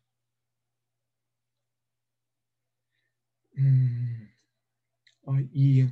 [5.52, 5.88] И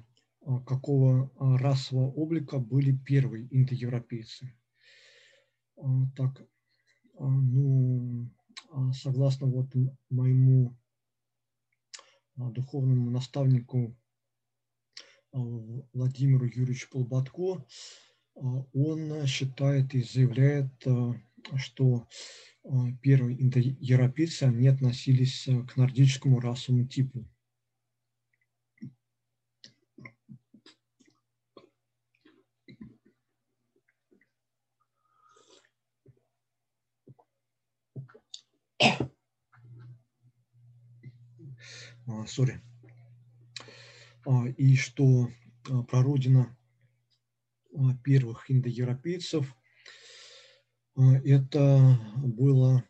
[0.45, 4.55] а, какого а, расового облика были первые индоевропейцы.
[5.77, 5.81] А,
[6.15, 6.47] так,
[7.17, 8.29] ну,
[8.93, 9.73] согласно вот
[10.09, 10.77] моему
[12.35, 13.97] духовному наставнику
[15.31, 17.65] Владимиру Юрьевичу Полбатко,
[18.35, 20.71] он считает и заявляет,
[21.57, 22.07] что
[23.01, 27.25] первые индоевропейцы, они относились к нордическому расовому типу.
[42.27, 42.61] Сори.
[44.25, 45.29] А, и что
[45.69, 46.64] а, прародина а,
[48.03, 49.55] первых индоевропейцев
[50.95, 52.83] это было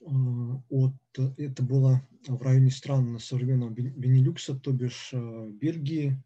[0.00, 0.94] от
[1.36, 6.22] это было в районе стран современного Бенилюкса, то бишь Бельгии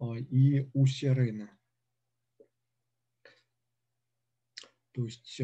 [0.00, 1.50] и Усия Рейна.
[4.92, 5.40] То есть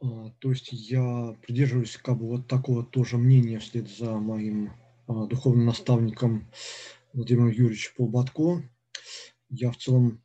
[0.00, 4.72] то есть я придерживаюсь как бы вот такого тоже мнения вслед за моим
[5.06, 6.50] а, духовным наставником
[7.12, 8.62] Владимиром Юрьевичем Полбатко.
[9.48, 10.22] Я в целом,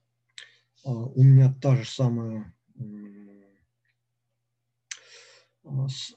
[0.84, 2.54] а, у меня та же самая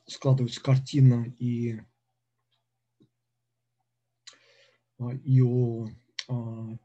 [0.07, 1.79] складывается картина и,
[5.23, 5.87] и о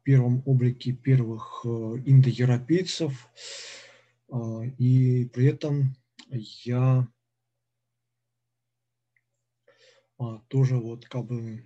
[0.04, 3.30] первом облике первых индоевропейцев,
[4.78, 5.96] и при этом
[6.32, 7.08] я
[10.18, 11.66] а, тоже вот как бы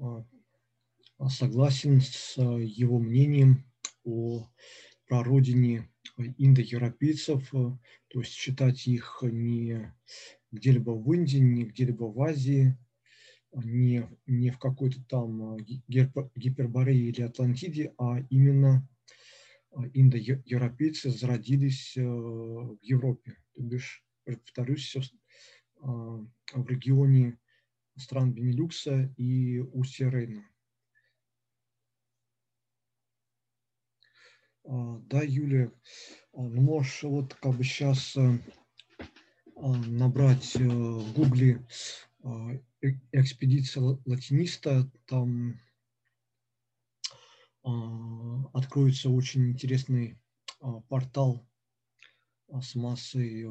[0.00, 0.24] а,
[1.28, 3.64] согласен с его мнением
[4.04, 4.48] о
[5.06, 9.94] прародине индоевропейцев, то есть считать их не
[10.50, 12.76] где-либо в Индии, не где-либо в Азии,
[13.52, 19.01] не, не в какой-то там Гиперборее или Атлантиде, а именно а,
[19.94, 23.36] индоевропейцы зародились э, в Европе.
[23.54, 24.96] То бишь, повторюсь,
[25.80, 25.88] а,
[26.54, 27.38] в регионе
[27.96, 30.44] стран Бенилюкса и устья Рейна.
[34.64, 35.72] А, да, Юлия,
[36.32, 38.38] ну можешь вот как бы сейчас э,
[39.56, 41.66] набрать э, в гугле
[43.10, 45.60] экспедиция латиниста, там
[47.62, 50.18] откроется очень интересный
[50.60, 51.48] а, портал
[52.48, 53.42] а, с массой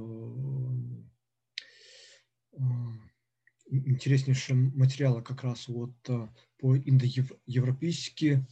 [3.68, 8.46] интереснейшего материала как раз вот по индоевропейски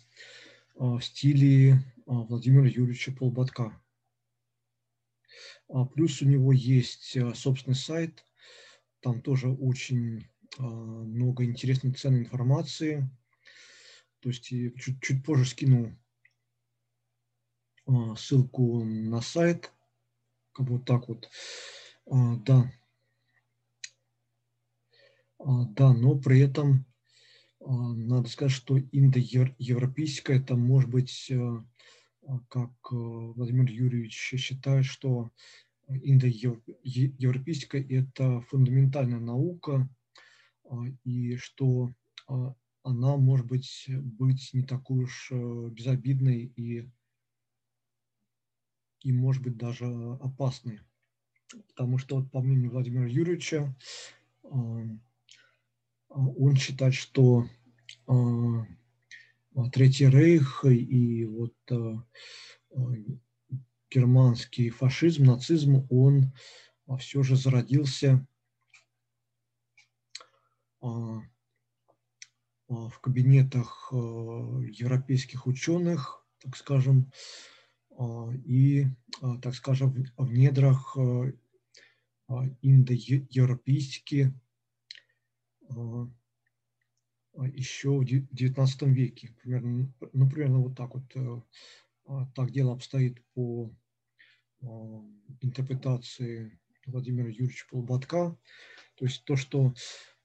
[0.75, 3.77] в стиле Владимира Юрьевича Полбатка.
[5.93, 8.25] Плюс у него есть собственный сайт,
[9.01, 10.25] там тоже очень
[10.57, 13.09] много интересной ценной информации.
[14.21, 15.97] То есть чуть, чуть позже скину
[17.85, 19.71] а, ссылку на сайт,
[20.51, 21.29] как вот так вот.
[22.05, 22.71] А, да.
[25.39, 26.85] А, да, но при этом
[27.61, 31.29] надо сказать, что индоевропейская, это может быть,
[32.47, 35.29] как Владимир Юрьевич считает, что
[35.89, 39.89] индоевропейская– это фундаментальная наука,
[41.03, 41.93] и что
[42.83, 46.89] она может быть, быть не такой уж э, безобидной и,
[49.01, 49.85] и может быть даже
[50.21, 50.81] опасной.
[51.69, 53.75] Потому что, вот, по мнению Владимира Юрьевича,
[54.43, 55.01] он
[56.57, 57.47] считает, что
[59.73, 61.55] Третий Рейх и вот
[63.89, 66.31] германский фашизм, нацизм, он
[66.99, 68.27] все же зародился
[72.69, 77.11] в кабинетах европейских ученых, так скажем,
[78.45, 78.85] и,
[79.41, 80.95] так скажем, в недрах
[82.61, 84.33] индоевропейски
[87.53, 89.35] еще в XIX веке.
[89.41, 91.11] Примерно, ну, примерно вот так вот
[92.35, 93.71] так дело обстоит по
[95.41, 98.37] интерпретации Владимира Юрьевича Полуботка.
[98.95, 99.73] То есть то, что,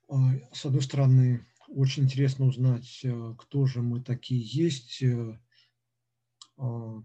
[0.08, 3.04] с одной стороны, очень интересно узнать,
[3.38, 5.02] кто же мы такие есть,
[6.56, 7.02] о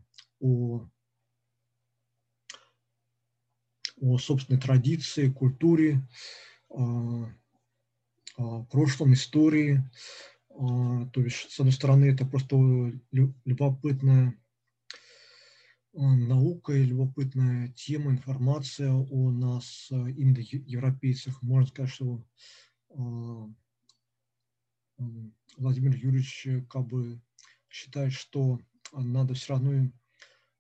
[4.02, 6.08] о собственной традиции, культуре,
[8.70, 9.84] прошлом, истории.
[10.50, 12.56] То есть, с одной стороны, это просто
[13.12, 14.40] любопытная
[15.94, 21.42] наука и любопытная тема, информация о нас, индоевропейцах.
[21.42, 22.24] Можно сказать, что
[25.58, 27.22] Владимир Юрьевич как бы
[27.70, 28.60] считает, что
[28.92, 29.92] надо все равно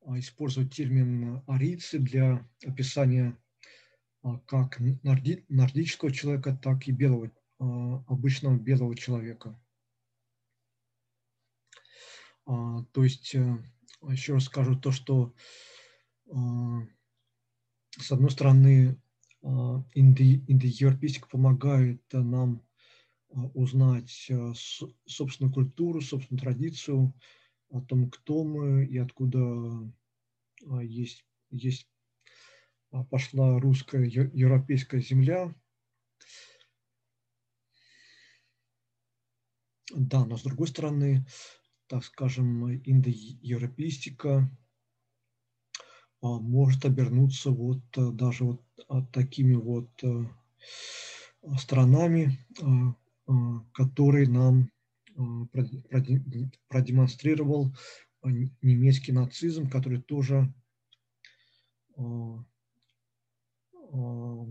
[0.06, 3.38] а, использовать термин арийцы для описания
[4.22, 9.60] а, как норди, нордического человека, так и белого, а, обычного белого человека.
[12.46, 13.64] То есть, э,
[14.10, 15.36] еще раз скажу то, что
[16.26, 19.00] с одной стороны,
[19.44, 22.64] индоевропейский помогает нам
[23.54, 24.54] узнать э,
[25.06, 27.14] собственную культуру, собственную традицию,
[27.70, 29.40] о том, кто мы и откуда
[30.68, 31.88] а, есть, есть
[32.92, 35.54] а, пошла русская европейская земля.
[39.92, 41.26] Да, но с другой стороны,
[41.88, 44.50] так скажем, индоевропейстика
[46.22, 48.64] а, может обернуться вот даже вот
[49.12, 49.90] такими вот
[51.58, 52.38] странами,
[53.74, 54.72] которые нам
[56.70, 57.74] продемонстрировал
[58.24, 60.54] немецкий нацизм, который тоже
[61.96, 62.44] а,
[63.74, 64.46] а,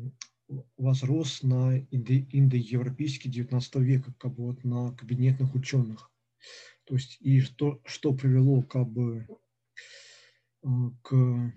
[0.77, 6.11] возрос на индоевропейский 19 века, как бы вот на кабинетных ученых.
[6.85, 9.27] То есть и что, что привело как бы
[10.63, 11.53] а, к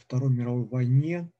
[0.00, 1.30] Второй мировой войне,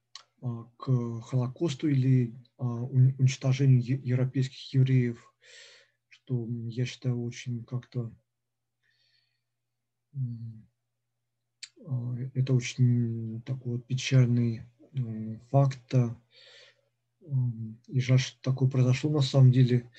[0.41, 5.35] к Холокосту или уничтожению европейских евреев,
[6.09, 8.13] что я считаю очень как-то
[12.35, 14.63] это очень такой печальный
[15.51, 15.95] факт.
[17.89, 19.91] И жаль, что такое произошло на самом деле.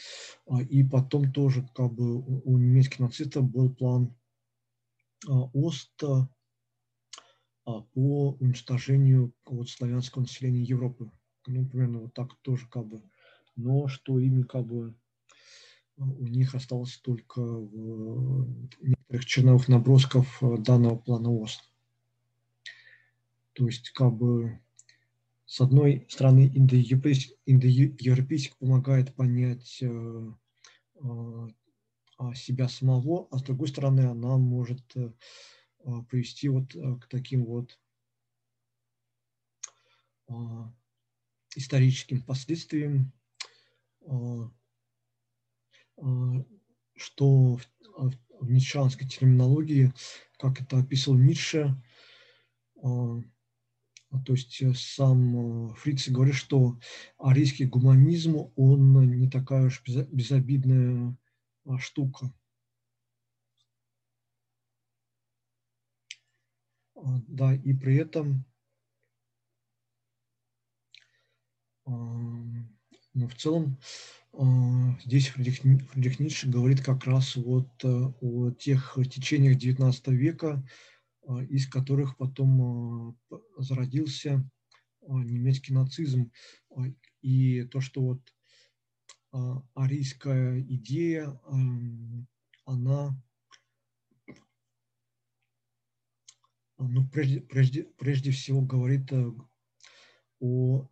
[0.48, 4.16] А, и потом тоже как бы у немецких нацистов был план
[5.28, 6.30] ОСТа а,
[7.94, 11.12] по уничтожению вот, славянского населения Европы.
[11.48, 13.02] Ну, примерно вот так тоже как бы.
[13.56, 14.96] Но что ими как бы
[15.98, 18.48] а, у них осталось только в
[18.82, 21.60] некоторых черновых набросков а, данного плана ОС.
[23.54, 24.60] То есть как бы
[25.46, 30.32] с одной стороны индоевропейский, помогает понять э,
[32.36, 35.14] себя самого, а с другой стороны она может э, а,
[36.10, 37.80] привести вот э, к таким вот
[40.28, 40.74] а,
[41.56, 43.12] историческим последствиям,
[44.06, 44.52] а,
[46.96, 47.60] что
[48.40, 49.94] в ницшанской терминологии,
[50.38, 51.76] как это описывал Ницше,
[54.26, 56.80] то есть э, сам Фриц говорит, что
[57.18, 61.16] арийский гуманизм, он не такая уж безобидная
[61.78, 62.34] штука.
[67.28, 68.46] Да, и при этом
[71.86, 71.92] а,
[73.14, 73.78] ну, в целом
[74.34, 80.64] а, здесь Фридрих, Ницше говорит как раз вот э, о тех течениях XIX века,
[81.50, 83.20] из которых потом
[83.58, 84.50] зародился
[85.02, 86.32] немецкий нацизм.
[87.22, 88.34] И то, что вот
[89.76, 91.40] арийская идея,
[92.66, 93.16] она
[96.80, 99.32] ну, прежде, прежде, прежде всего говорит э,
[100.40, 100.88] о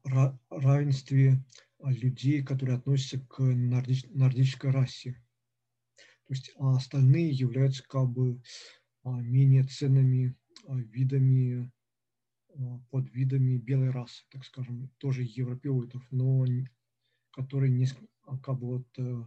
[0.49, 1.43] равенстве
[1.79, 5.13] э, людей, которые относятся к нордич, нордической расе.
[6.25, 8.41] То есть а остальные являются как бы
[9.03, 10.35] а, менее ценными
[10.67, 11.71] а, видами,
[12.89, 16.45] под видами белой расы, так скажем, тоже европеоидов, но
[17.31, 17.87] которые не,
[18.43, 19.23] как бы вот э,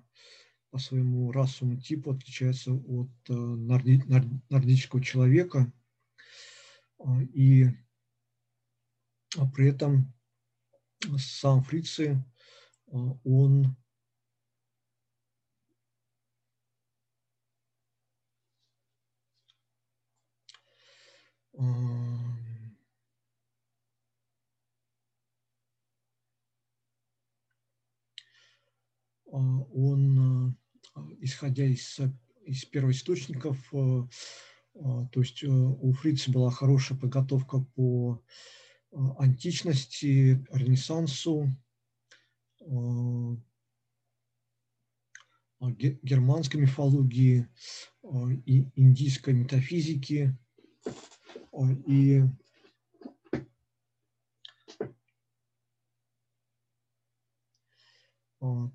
[0.71, 4.03] по своему расовому типу отличаются от норди,
[4.51, 5.73] нордического человека–
[7.35, 7.67] и
[9.39, 10.13] а, при этом
[11.19, 12.23] сам Фрицы,
[12.87, 13.77] он
[29.33, 30.57] он,
[31.21, 31.99] исходя из,
[32.45, 33.73] из первоисточников,
[34.81, 38.23] то есть у Фрица была хорошая подготовка по
[39.19, 41.55] античности, Ренессансу,
[45.61, 47.47] германской мифологии
[48.47, 50.35] и индийской метафизики.
[51.87, 52.23] И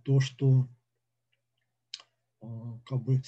[0.04, 0.70] то, что
[2.86, 3.22] как бы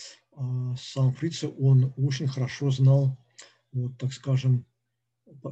[0.77, 3.17] сам Фрице, он очень хорошо знал,
[3.71, 4.65] вот так скажем,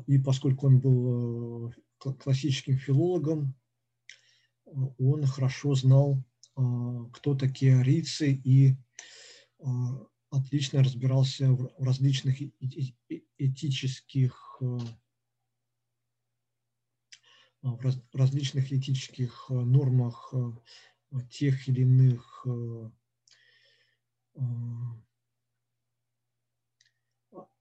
[0.07, 3.55] и поскольку он был э, классическим филологом,
[4.97, 6.24] он хорошо знал,
[6.55, 8.76] а, кто такие арийцы и
[9.59, 12.41] а, отлично разбирался в различных
[13.38, 14.80] этических а,
[17.61, 17.80] в
[18.13, 20.34] различных этических нормах
[21.32, 22.45] тех или иных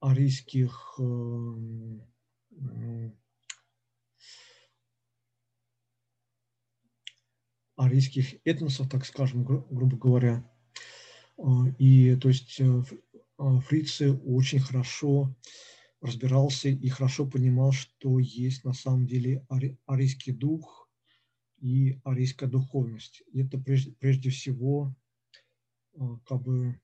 [0.00, 0.98] арийских
[7.76, 10.48] арийских этносов, так скажем, гру грубо говоря.
[11.78, 12.82] И то есть э,
[13.36, 15.34] Фрицы очень хорошо
[16.00, 19.44] разбирался и хорошо понимал, что есть на самом деле
[19.86, 20.88] арийский дух
[21.58, 23.22] и арийская духовность.
[23.32, 24.94] И это прежде, прежде всего
[26.26, 26.80] как бы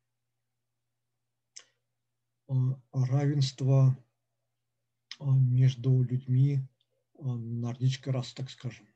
[2.92, 3.96] равенство
[5.20, 6.60] между людьми
[7.18, 8.86] нордической расы, так скажем.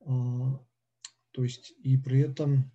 [0.00, 2.70] То есть и при этом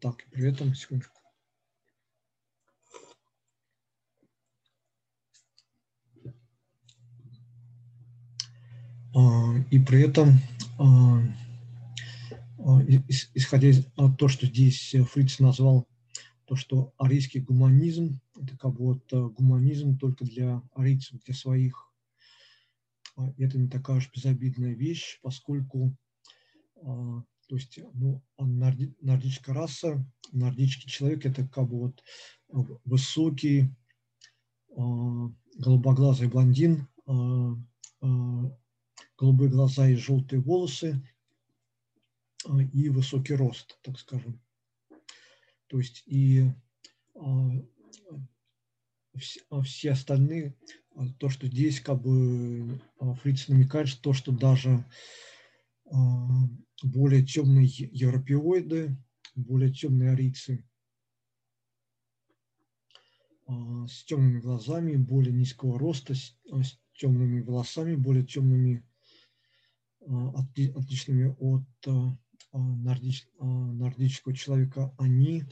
[0.00, 1.19] так, при этом, секундочку.
[9.12, 10.38] И при этом,
[13.34, 15.88] исходя из того, что здесь Фриц назвал
[16.50, 21.92] то, что арийский гуманизм– это как вот э, гуманизм только для арийцев, для своих.
[23.16, 25.96] А, это не такая уж безобидная вещь, поскольку
[26.82, 32.04] а, то есть, ну, а норди, нордическая раса, нордический человек– это как бы вот
[32.84, 33.70] высокий,
[34.68, 36.88] голубоглазый блондин,
[39.20, 41.06] голубые глаза и желтые волосы
[42.72, 44.40] и высокий рост, так скажем.
[45.66, 46.50] То есть и
[47.14, 47.50] а,
[49.18, 50.56] все, а все остальные,
[50.94, 52.80] а, то, что здесь как бы
[53.20, 54.86] Фриц намекает, что, что даже
[56.82, 58.96] более темные европеоиды,
[59.34, 60.64] более темные арийцы
[63.48, 66.38] с темными глазами, более низкого роста, с
[66.94, 68.86] темными волосами, более темными,
[70.10, 71.64] отличными от
[72.52, 75.44] а, нордич, а, нордического человека, они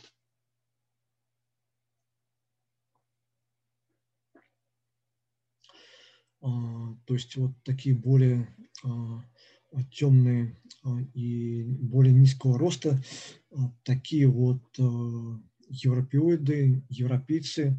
[6.40, 8.52] а, то есть вот такие более
[9.92, 10.58] темные
[11.12, 12.98] и более низкого роста,
[13.82, 17.78] такие вот европеоиды, европейцы,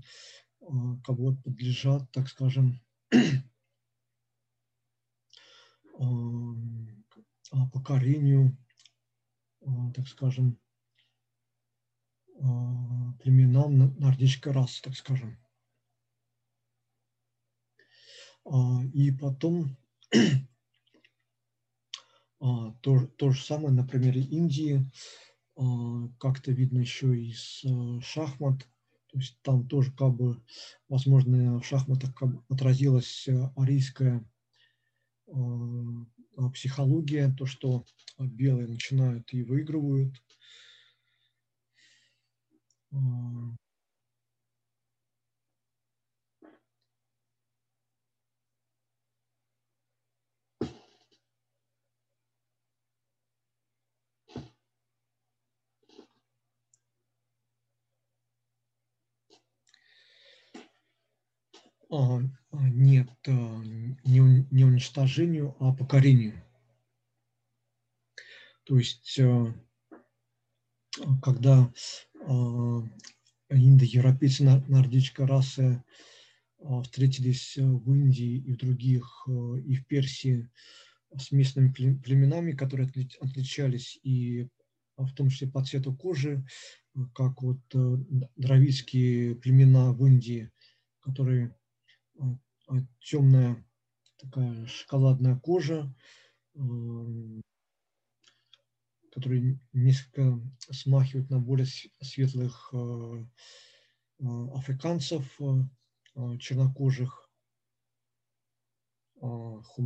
[0.60, 2.80] вот подлежат, так скажем,
[7.74, 8.56] покорению
[9.62, 10.58] а, так скажем,
[12.42, 15.38] а, племенам нордической расы, так скажем.
[18.46, 19.76] А, и потом
[22.40, 24.90] то, то же самое на примере Индии,
[26.20, 27.66] как-то видно еще из
[28.02, 28.60] шахмат,
[29.08, 30.42] то есть там тоже как бы,
[30.88, 33.28] возможно, в шахматах как бы отразилась
[33.58, 34.26] арийская
[35.28, 36.06] а,
[36.54, 37.86] психология, то, что
[38.20, 40.16] белые начинают и выигрывают.
[42.92, 43.00] А,
[61.90, 63.62] А, а, нет, а,
[64.04, 66.44] не, уничтожению, а покорению.
[68.64, 69.20] То есть
[71.22, 71.72] когда
[73.50, 75.84] индоевропейцы, нордической расы
[76.84, 80.50] встретились в Индии и в других, и в Персии
[81.18, 82.90] с местными племенами, которые
[83.20, 84.50] отличались и
[84.98, 86.46] в том числе по цвету кожи,
[87.16, 87.62] как вот
[88.36, 90.52] дравидские племена в Индии,
[91.00, 91.56] которые
[93.00, 93.66] темная
[94.18, 95.94] такая шоколадная кожа,
[99.12, 100.40] которые несколько
[100.72, 101.66] смахивают на более
[102.02, 103.26] светлых э,
[104.20, 107.30] э, африканцев, э, чернокожих,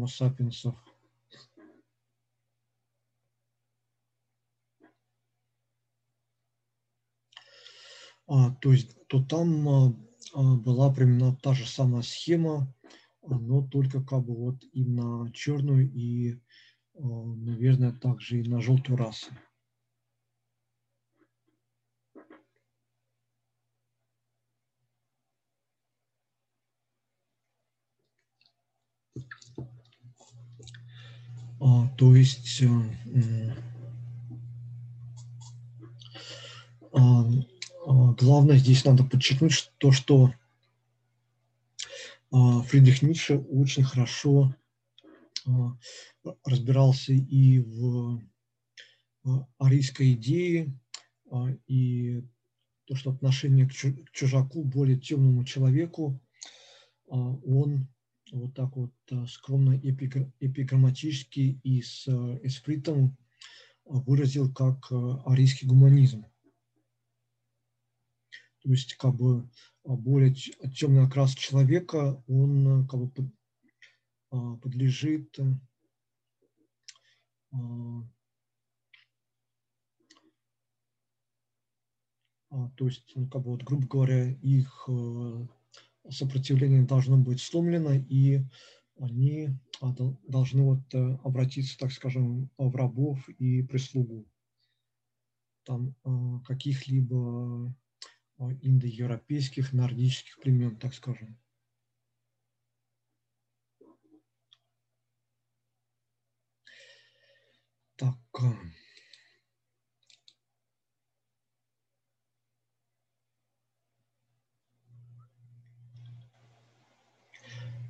[0.08, 0.76] sapiensов.
[8.28, 12.74] А, то есть, то там была применена та же самая схема,
[13.22, 16.40] но только как бы вот и на черную, и
[16.96, 19.32] Э, наверное, также и на желтую расу.
[31.60, 33.56] А, то есть э,
[36.92, 37.32] а, а,
[37.86, 40.34] главное здесь надо подчеркнуть то, что
[42.32, 44.56] а, Фридрих Ницше очень хорошо
[45.46, 45.78] а,
[46.46, 48.22] разбирался и в
[49.58, 50.74] арийской идее,
[51.30, 52.24] а, и
[52.86, 53.74] то, что отношение к
[54.12, 56.20] чужаку, более темному человеку,
[57.08, 57.88] а, он
[58.32, 58.94] вот так вот
[59.30, 62.08] скромно эпиграмматически и с
[62.42, 63.16] эспритом
[63.86, 64.92] выразил как
[65.26, 66.26] арийский гуманизм.
[68.64, 69.50] То есть как бы
[69.84, 73.32] более темный окрас человека, он как бы
[74.62, 75.38] подлежит
[82.54, 85.48] а, то есть, ну, как бы вот, грубо говоря, их э,
[86.10, 88.44] сопротивление должно быть сломлено, и
[89.00, 89.50] они
[89.82, 89.92] а,
[90.28, 94.28] должны вот э, обратиться, так скажем, в рабов и прислугу.
[95.64, 97.76] Там а, каких-либо
[98.40, 101.38] индоевропейских, нордических племен, так скажем.
[107.96, 108.18] Так.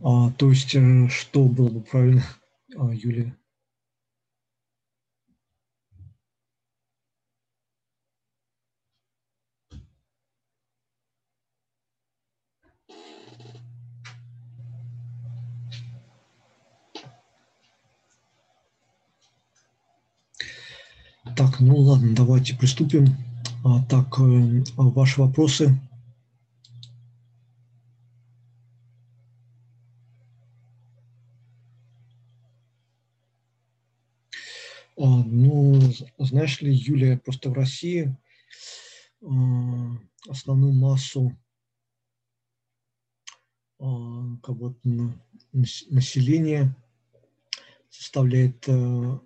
[0.05, 2.23] А, то есть, э, что было бы правильно,
[2.75, 3.37] а, Юлия?
[21.35, 23.07] Так, ну ладно, давайте приступим.
[23.63, 25.79] А, так, э, ваши вопросы?
[34.95, 35.79] А, ну,
[36.19, 38.15] знаешь ли, Юлия, просто в России
[39.23, 39.27] а,
[40.29, 41.35] основную массу
[43.79, 44.75] а, как бы,
[45.51, 46.75] населения
[47.89, 49.19] составляет э,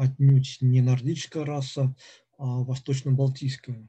[0.00, 1.94] отнюдь не нордическая раса,
[2.38, 3.86] а восточно-балтийская.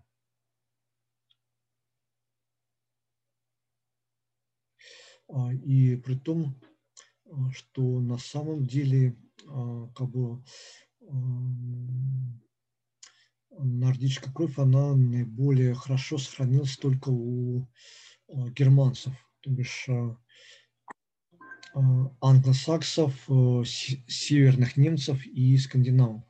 [5.30, 6.60] А, и при том,
[7.26, 10.44] а, что на самом деле а, как бы
[13.50, 17.68] нордическая кровь, она наиболее хорошо сохранилась только у
[18.28, 19.14] германцев.
[19.42, 19.90] То бишь
[22.22, 26.24] англосаксов, э, северных немцев и скандинавов.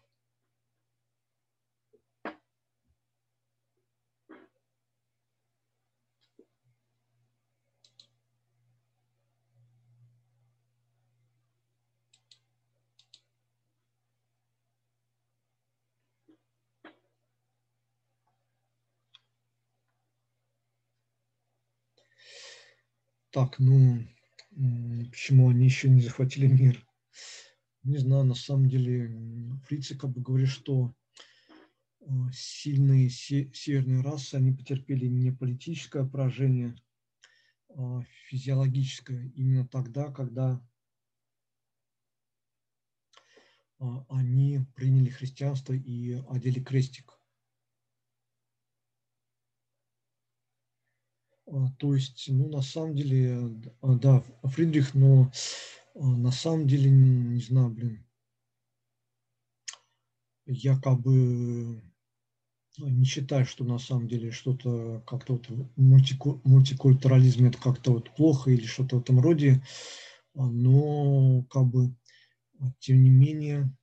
[23.32, 24.04] Так, ну,
[25.12, 26.86] почему они еще не захватили мир.
[27.84, 30.96] Не знаю, на самом деле, фрицы как бы говорят, что
[32.00, 36.76] э, сильные северные расы, они потерпели не политическое поражение,
[37.70, 39.32] а физиологическое.
[39.36, 40.62] Именно тогда, когда
[43.80, 47.21] а, они приняли христианство и одели крестик.
[51.78, 55.32] То есть, ну, на самом деле, а, да, Фридрих, но
[55.96, 58.06] а, на самом деле, не знаю, блин,
[60.46, 61.82] якобы
[62.78, 68.66] не считаю, что на самом деле что-то как-то вот мультикультурализм это как-то вот плохо или
[68.66, 69.62] что-то в этом роде,
[70.34, 71.94] но как бы
[72.80, 73.76] тем не менее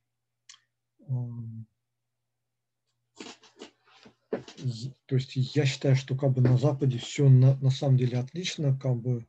[4.29, 8.77] то есть я считаю, что как бы на Западе все на, на самом деле отлично,
[8.77, 9.25] как бы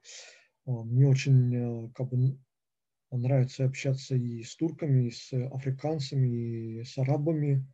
[0.66, 2.38] мне очень как бы
[3.10, 7.66] нравится общаться и с турками, и с африканцами, и с арабами,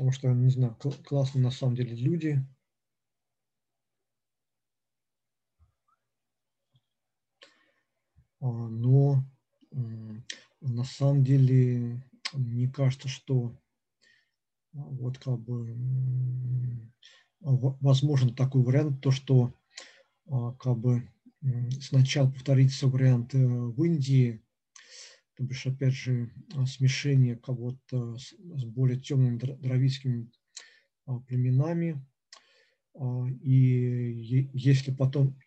[0.00, 2.42] потому что, не знаю, классные на самом деле люди.
[8.40, 9.22] А, но
[10.60, 13.59] на самом деле мне кажется, что а,
[14.72, 15.76] вот как бы
[17.40, 19.54] возможен такой вариант, то что
[20.28, 21.08] а, как бы
[21.80, 24.42] сначала повторится вариант э, в Индии,
[25.34, 30.30] то бишь, опять же, а, смешение кого-то с, с более темными дровицкими
[31.06, 32.04] а, племенами.
[33.40, 35.38] И если потом,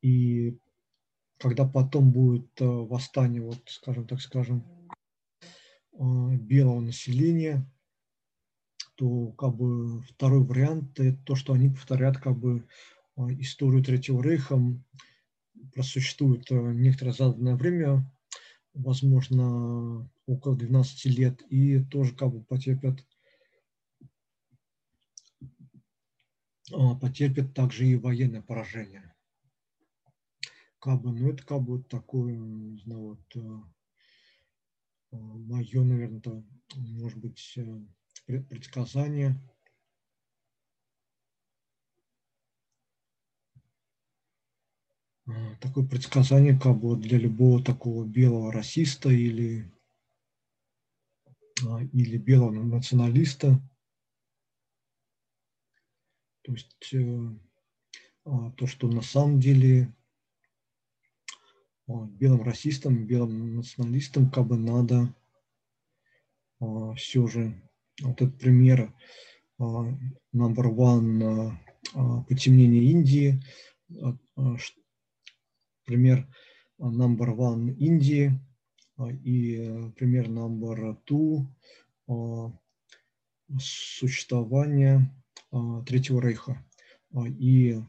[0.00, 0.58] и
[1.38, 4.64] когда потом будет восстание, вот, скажем так, скажем,
[5.92, 7.70] белого населения,
[8.98, 12.66] то как бы второй вариант– это то, что они повторят как бы
[13.16, 14.60] историю Третьего Рейха,
[15.72, 18.10] просуществует некоторое заданное время,
[18.74, 23.06] возможно, около 12 лет, и тоже как бы потерпят,
[26.72, 29.14] а, потерпят также и военное поражение.
[30.80, 33.62] Как бы, ну это как бы такое, не знаю, вот а,
[35.12, 36.44] а, мое, наверное, это,
[36.74, 37.56] может быть,
[38.28, 39.34] предсказание–
[45.28, 49.70] А, такое предсказание как бы для любого такого белого расиста или,
[51.66, 53.60] а, или белого националиста.
[56.42, 57.30] То есть э,
[58.24, 59.94] а, то, что на самом деле
[61.86, 65.14] белым расистам, белым националистам как бы надо
[66.96, 67.67] все же,
[68.02, 68.94] вот этот пример
[69.58, 71.58] number one
[72.28, 73.42] потемнение Индии,
[75.84, 76.28] пример
[76.78, 78.38] number one Индии
[78.96, 81.46] а, и э, пример number two
[82.08, 82.52] а,
[83.58, 85.14] существования
[85.50, 86.64] а, Третьего Рейха.
[87.38, 87.80] И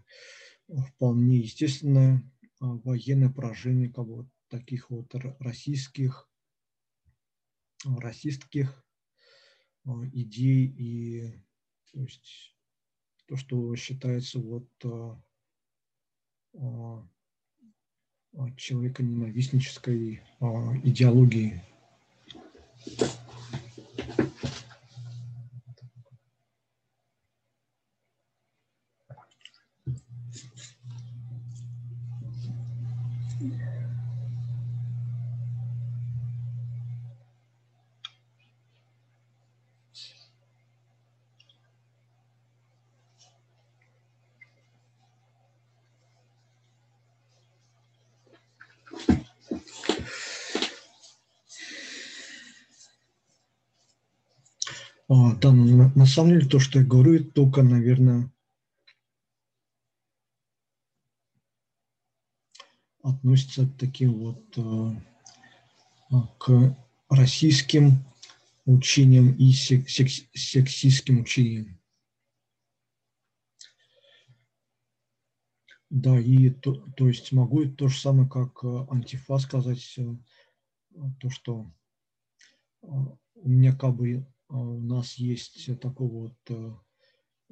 [0.88, 2.24] вполне естественное
[2.62, 6.30] военное поражение как бы, таких вот российских,
[7.84, 8.86] расистских
[10.14, 11.34] идей и
[11.92, 12.56] то есть
[13.28, 14.70] то, что считается вот
[18.58, 21.62] человека ненавистнической а, идеологии.
[55.12, 58.32] А, да, ну, на, самом деле то, что я говорю, это только, наверное,
[63.04, 64.58] относится к таким вот
[66.10, 66.78] а, к
[67.10, 68.06] российским
[68.66, 71.78] учениям и сексистским учениям.
[75.90, 80.16] Да, и то, то есть могу то же самое, как э, антифа сказать, э,
[81.20, 81.70] то, что
[82.84, 86.74] э, у меня как бы у нас есть такое вот э,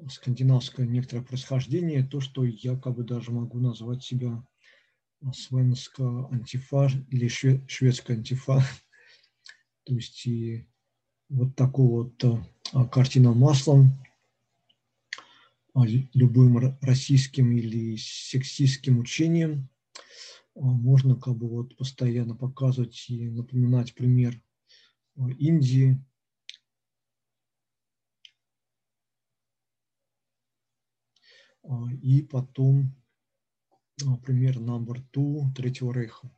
[0.09, 4.43] скандинавское некоторое происхождение, то, что я как бы даже могу назвать себя
[5.33, 8.63] свенска антифа или шведская антифа.
[9.83, 10.67] То есть и
[11.29, 13.93] вот такой вот э, картина маслом
[15.73, 19.69] а, любым российским или сексистским учением
[20.55, 24.41] а, можно как бы вот постоянно показывать и напоминать пример
[25.37, 26.03] Индии,
[32.01, 32.95] и потом
[34.23, 36.31] пример number two Третьего Рейха.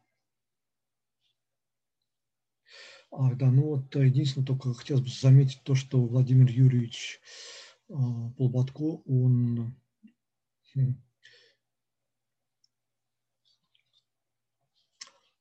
[3.12, 7.20] А, да, ну вот единственное, только хотелось бы заметить то, что Владимир Юрьевич
[7.90, 9.76] а, Полботко, он
[10.76, 11.02] хм,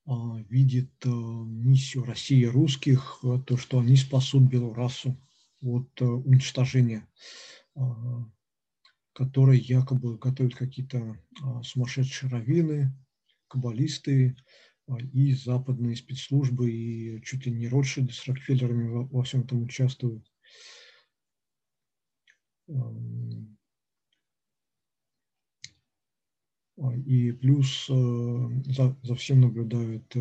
[0.06, 5.16] а, видит а, миссию России русских, то, что они спасут белую расу.
[5.60, 7.06] от уничтожения,
[9.18, 11.18] которые якобы готовят какие-то
[11.64, 12.94] сумасшедшие раввины,
[13.48, 14.36] каббалисты
[15.12, 20.24] и западные спецслужбы, и чуть ли не Ротшильды с Рокфеллерами во, во всем этом участвуют.
[27.04, 30.14] И плюс за, за всем наблюдают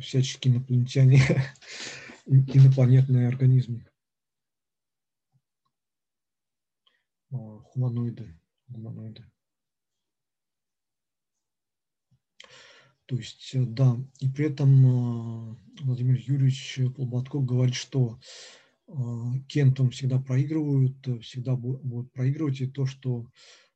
[0.00, 1.22] всяческие инопланетяне,
[2.26, 3.84] инопланетные организмы.
[7.78, 8.34] Хуманоиды.
[8.66, 9.24] Гуманоиды.
[13.06, 18.18] То есть, э, да, и при этом э, Владимир Юрьевич Полботков говорит, что
[18.88, 18.92] э,
[19.46, 23.30] Кентом всегда проигрывают, всегда будут проигрывать, и то, что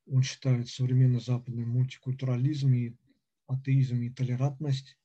[0.08, 2.96] он считает современный западный мультикультурализм и
[3.46, 4.98] атеизм и толерантность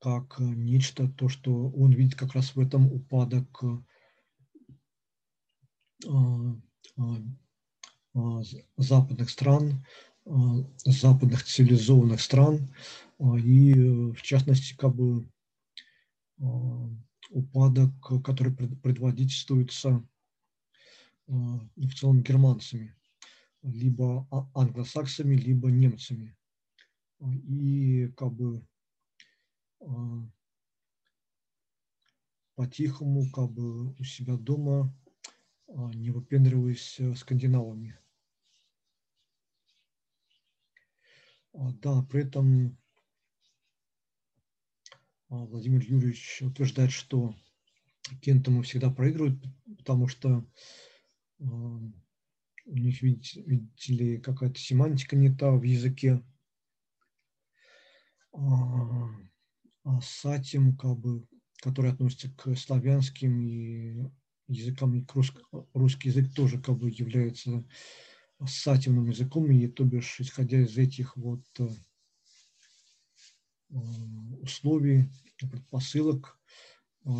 [0.00, 3.62] как нечто, то, что он видит как раз в этом упадок
[8.76, 9.84] западных стран,
[10.84, 12.74] западных цивилизованных стран
[13.18, 13.74] и,
[14.12, 15.28] в частности, как бы
[17.30, 17.90] упадок,
[18.24, 20.06] который предводительствуется
[21.26, 22.94] в целом германцами,
[23.62, 26.36] либо а, англосаксами, либо немцами.
[27.20, 28.66] И как бы
[32.54, 34.94] по-тихому, как бы у себя дома,
[35.74, 37.98] не выпендриваясь скандинавами.
[41.54, 42.78] А, да, при этом
[45.28, 47.34] а, Владимир Юрьевич утверждает, что
[48.20, 49.42] Кентому всегда проигрывают,
[49.78, 50.46] потому что
[51.40, 56.22] а, у них, видите, видите ли, какая-то семантика не та в языке.
[59.84, 61.26] А сатим, как бы,
[61.60, 64.10] который относится к славянским и
[64.48, 65.06] языкам,
[65.74, 67.64] русский язык тоже как бы является
[68.46, 71.68] сативным языком, и то бишь, исходя из этих вот э,
[74.40, 75.08] условий,
[75.38, 76.38] предпосылок,
[77.04, 77.10] э,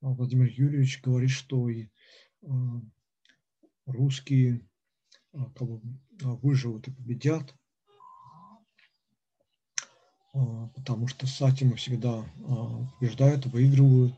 [0.00, 1.88] Владимир Юрьевич говорит, что и
[2.42, 2.48] э,
[3.86, 4.66] русские
[5.32, 5.80] как бы
[6.18, 7.54] выживут и победят,
[10.32, 12.24] потому что сатимы всегда
[12.98, 14.14] побеждают, выигрывают.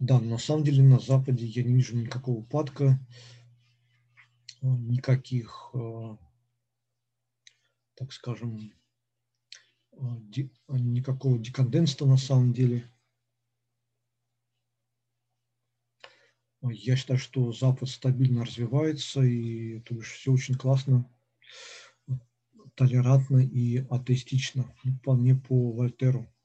[0.00, 2.98] Да, на самом деле на Западе я не вижу никакого упадка,
[4.62, 6.16] э, никаких, э,
[7.96, 8.72] так скажем,
[9.92, 9.96] э,
[10.68, 12.90] никакого декаденства на самом деле.
[16.62, 21.10] Я считаю, что Запад стабильно развивается, и то есть все очень классно,
[22.74, 26.26] толерантно и атеистично, вполне по Вольтеру.
[26.26, 26.40] А,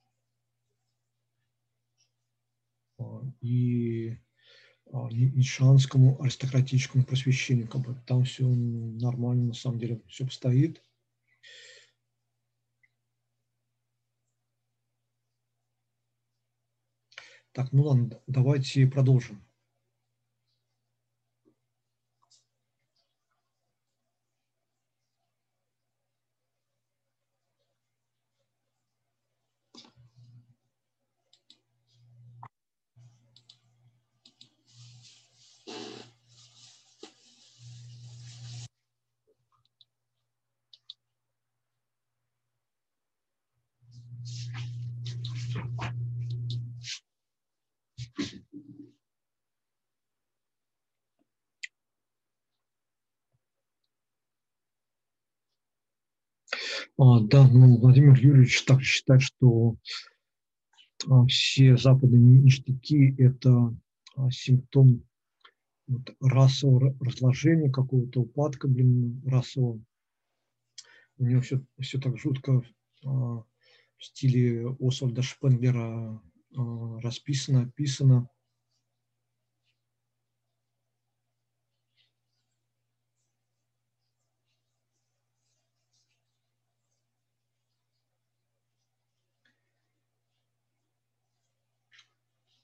[3.41, 4.17] и
[4.91, 7.67] а, ницшанскому аристократическому просвещению.
[7.67, 10.81] Как бы там все нормально, на самом деле, все обстоит.
[17.53, 19.41] Так, ну ладно, давайте продолжим.
[45.75, 45.91] А,
[57.19, 59.77] да, ну, Владимир Юрьевич так считает, что
[61.09, 63.75] а, все западные ништяки– это
[64.15, 65.03] а, симптом
[65.87, 69.83] вот, расового разложения, какого-то упадка, блин, расового.
[71.17, 72.63] У него все, все так жутко
[73.03, 73.45] в
[73.99, 76.21] стиле Освальда Шпенглера
[77.01, 78.29] расписано, описано.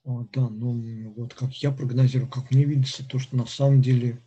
[0.04, 4.22] Да, ну вот как я прогнозирую, как мне видится, то, что на самом деле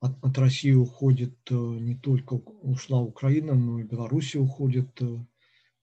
[0.00, 5.24] от, от России уходит э, не только ушла Украина, но и Белоруссия уходит, э,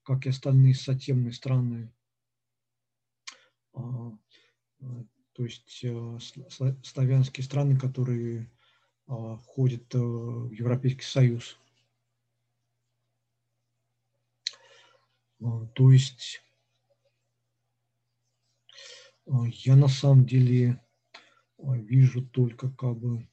[0.03, 1.93] как и остальные сатемные страны.
[3.73, 5.85] то есть
[6.83, 8.51] славянские страны, которые
[9.07, 11.57] входят в Европейский Союз.
[15.39, 16.41] То есть
[19.53, 20.81] я на самом деле
[21.57, 23.27] вижу только как бы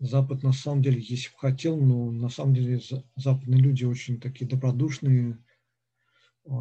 [0.00, 2.80] Запад на самом деле, если бы хотел, но на самом деле
[3.16, 5.38] западные люди очень такие добродушные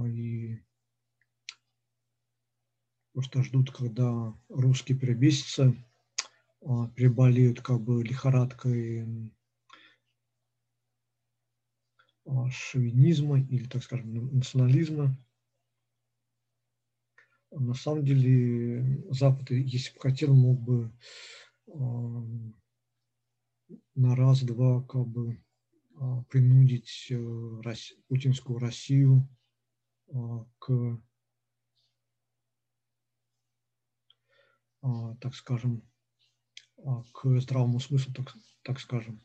[0.06, 0.60] и
[3.12, 5.76] просто ждут, когда русские перебесятся,
[6.96, 9.32] переболеют как бы лихорадкой
[12.52, 15.18] шовинизма или, так скажем, национализма.
[17.56, 20.92] На самом деле Запад, если бы хотел, мог бы
[23.96, 25.44] на раз-два как бы
[26.30, 27.76] принудить э,
[28.08, 29.28] путинскую Россию
[30.60, 31.00] к,
[35.22, 35.84] так скажем,
[37.14, 39.22] к здравому смыслу, так, так скажем.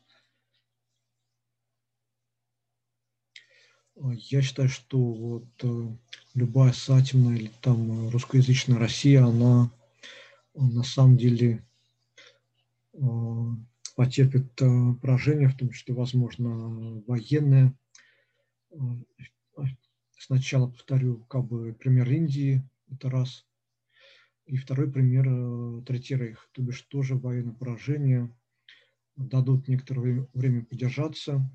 [4.01, 5.87] Я считаю, что вот э,
[6.33, 9.69] любая сатимная или там русскоязычная Россия, она
[10.53, 11.65] на самом деле
[12.93, 12.99] э,
[13.97, 17.73] потерпит э, поражение, в том числе, возможно, военное.
[20.17, 23.45] Сначала повторю, как бы пример Индии, это раз.
[24.45, 28.33] И второй пример Третий Рейх, то бишь тоже военное поражение.
[29.17, 31.49] Дадут некоторое время подержаться,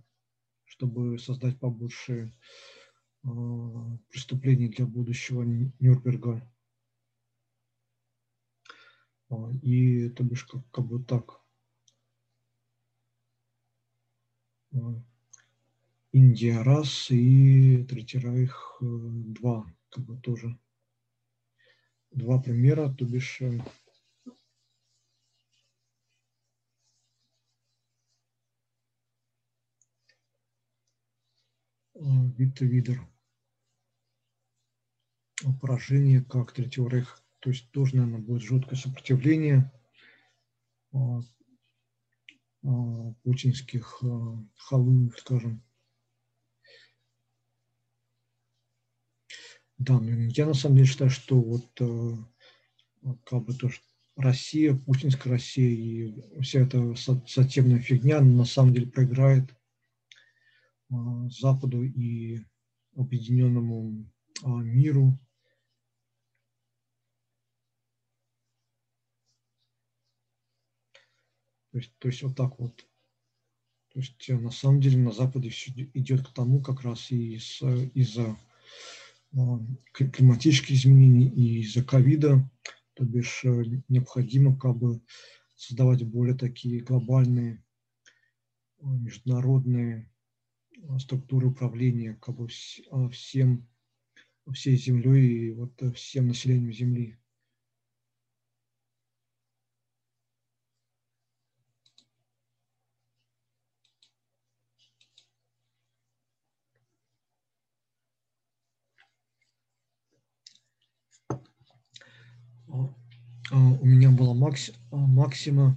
[0.74, 2.34] чтобы создать побольше
[3.22, 3.28] э,
[4.10, 5.42] преступлений для будущего
[5.78, 6.42] Нюрнберга.
[9.30, 11.40] А, и то бишь как, как бы так.
[14.72, 15.00] А,
[16.10, 20.58] Индия раз и Третий Райх э, два, как бы тоже.
[22.10, 23.40] Два примера, то бишь
[32.04, 33.00] Витте Видер.
[35.60, 37.18] Поражение как Третьего Рейха.
[37.40, 39.72] То есть тоже, наверное, будет жуткое сопротивление
[40.92, 41.20] а,
[42.62, 44.02] а, путинских
[44.56, 45.62] халуев, скажем.
[49.78, 51.68] Да, но я на самом деле считаю, что вот
[53.24, 53.84] как бы то, что
[54.16, 59.54] Россия, путинская Россия и вся эта сатемная фигня на самом деле проиграет
[61.30, 62.44] Западу и
[62.96, 64.06] объединенному
[64.42, 65.18] а, миру.
[71.70, 72.86] То есть, то есть вот так вот.
[73.88, 77.34] То есть э, на самом деле на Западе все идет к тому как раз и
[77.34, 78.36] из-за
[79.36, 79.60] а,
[79.92, 82.48] климатических изменений и из-за ковида,
[82.94, 85.00] то бишь э, необходимо как бы
[85.56, 87.64] создавать более такие глобальные
[88.80, 90.13] международные
[90.98, 92.48] структуры управления как бы
[92.90, 93.66] а, всем,
[94.52, 97.18] всей землей и вот э, всем населением Земли.
[113.50, 115.76] У меня была максима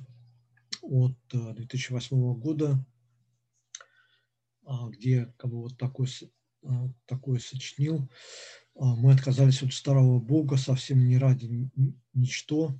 [0.82, 2.86] от 2008 э, года
[4.90, 6.08] где как бы вот такой,
[6.64, 8.10] а, такой сочинил.
[8.76, 11.70] А, мы отказались от старого Бога совсем не ради
[12.14, 12.80] ничто,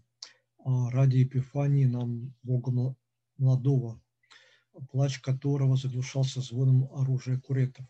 [0.64, 2.96] а ради Епифании нам Бога
[3.38, 4.02] молодого,
[4.92, 7.86] плач которого заглушался звоном оружия куретов.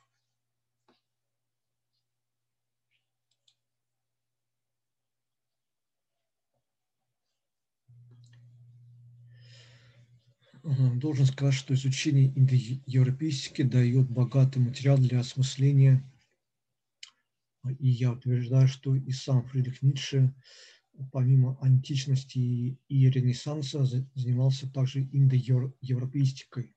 [10.68, 16.04] Должен сказать, что изучение индоевропейски дает богатый материал для осмысления.
[17.80, 20.36] И я утверждаю, что и сам Фридрих Ницше,
[21.14, 26.76] помимо античности и Ренессанса, занимался также индоевропейстикой.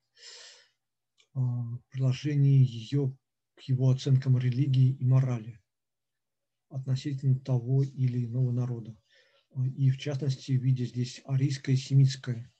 [1.91, 3.19] Приложение ее
[3.57, 5.59] к его оценкам религии и морали
[6.69, 8.97] относительно того или иного народа.
[9.75, 12.53] И в частности, видя здесь арийское и семитское–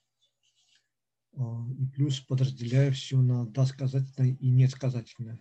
[1.33, 5.39] и плюс подразделяю все на да сказательное и нет сказательное.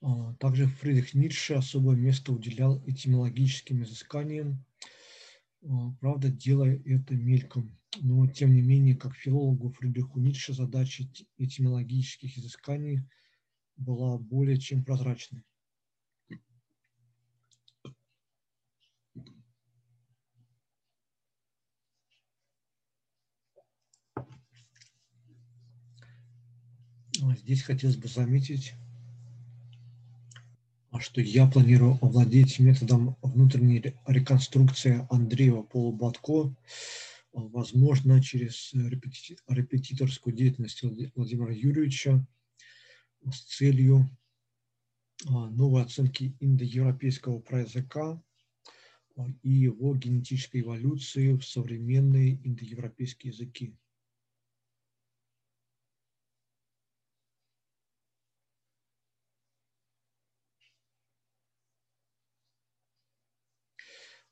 [0.00, 4.64] А, также Фридрих Ницше особое место уделял этимологическим изысканиям
[6.00, 7.76] правда, делая это мельком.
[8.00, 11.04] Но, тем не менее, как филологу Фридриху Ницше задача
[11.36, 13.02] этимологических изысканий
[13.76, 15.44] была более чем прозрачной.
[27.30, 28.74] Здесь хотелось бы заметить,
[30.98, 36.54] что я планирую овладеть методом внутренней реконструкции Андреева Полубатко,
[37.32, 40.82] возможно, через репетиторскую деятельность
[41.14, 42.26] Владимира Юрьевича
[43.30, 44.10] с целью
[45.28, 48.22] а, новой оценки индоевропейского праязыка
[49.16, 53.76] а, и его генетической эволюции в современные индоевропейские языки.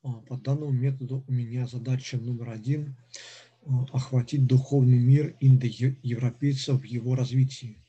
[0.02, 2.96] По данному методу у меня задача номер один
[3.66, 7.84] а,– охватить духовный мир индоевропейцев в его развитии.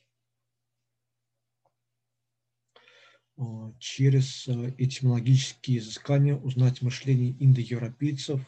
[3.38, 8.40] А, через этимологические изыскания узнать мышление индоевропейцев,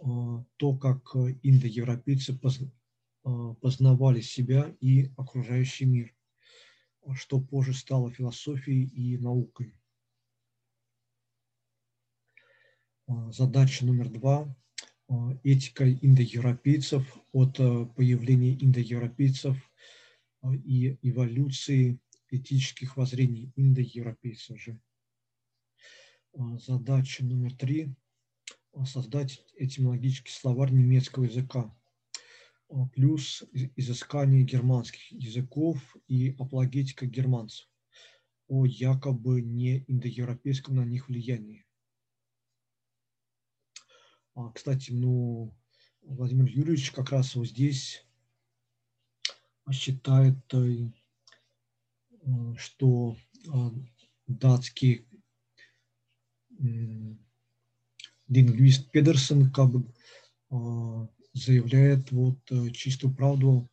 [0.00, 2.38] то, как индоевропейцы
[3.60, 6.14] познавали себя и окружающий мир,
[7.14, 9.74] что позже стало философией и наукой.
[9.74, 9.78] А,
[13.30, 14.54] задача номер два
[15.08, 19.56] а,– этика индоевропейцев от а, появления индоевропейцев
[20.64, 21.98] и эволюции
[22.30, 24.80] этических воззрений индоевропейцев же.
[26.34, 27.94] Задача номер три–
[28.84, 31.74] создать этимологический словарь немецкого языка,
[32.94, 33.42] плюс
[33.74, 37.66] изыскание германских языков и апологетика германцев
[38.46, 41.64] о якобы не индоевропейском на них влиянии.
[44.38, 45.52] А, кстати, ну,
[46.02, 48.06] Владимир Юрьевич как раз вот здесь
[49.72, 50.90] считает, э,
[52.56, 53.16] что
[53.52, 53.72] а,
[54.28, 55.08] датский
[58.28, 59.92] лингвист Педерсон как бы
[60.50, 63.68] а, заявляет вот э, чистую правду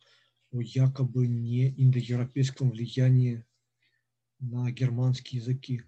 [0.50, 3.46] о якобы не индоевропейском влиянии
[4.40, 5.84] на германские языки.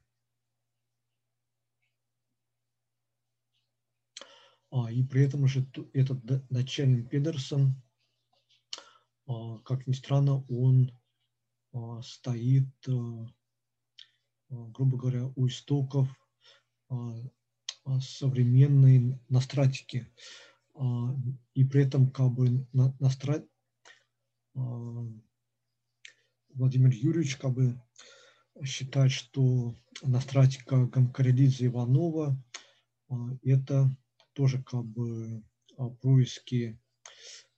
[4.70, 7.74] А, и при этом же этот начальник Педерсон,
[9.26, 10.92] а, как ни странно, он
[11.72, 12.68] а, стоит,
[14.48, 16.08] грубо говоря, у истоков
[18.00, 20.06] современной настратики.
[21.54, 23.46] И при этом как бы настрат...
[26.54, 27.80] Владимир Юрьевич как бы
[28.64, 32.36] считает, что настратика Гамкарелидзе Иванова–
[33.42, 33.96] это
[34.38, 35.42] тоже как бы
[35.76, 36.78] а, происки,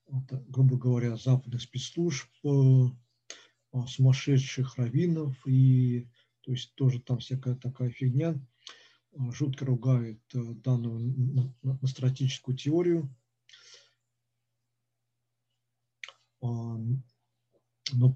[0.09, 2.85] грубо говоря, западных спецслужб, э,
[3.73, 6.09] а, сумасшедших раввинов, и
[6.40, 8.35] то есть тоже там всякая такая фигня,
[9.15, 13.15] а, жутко ругает э, данную настратическую теорию.
[16.40, 17.02] Но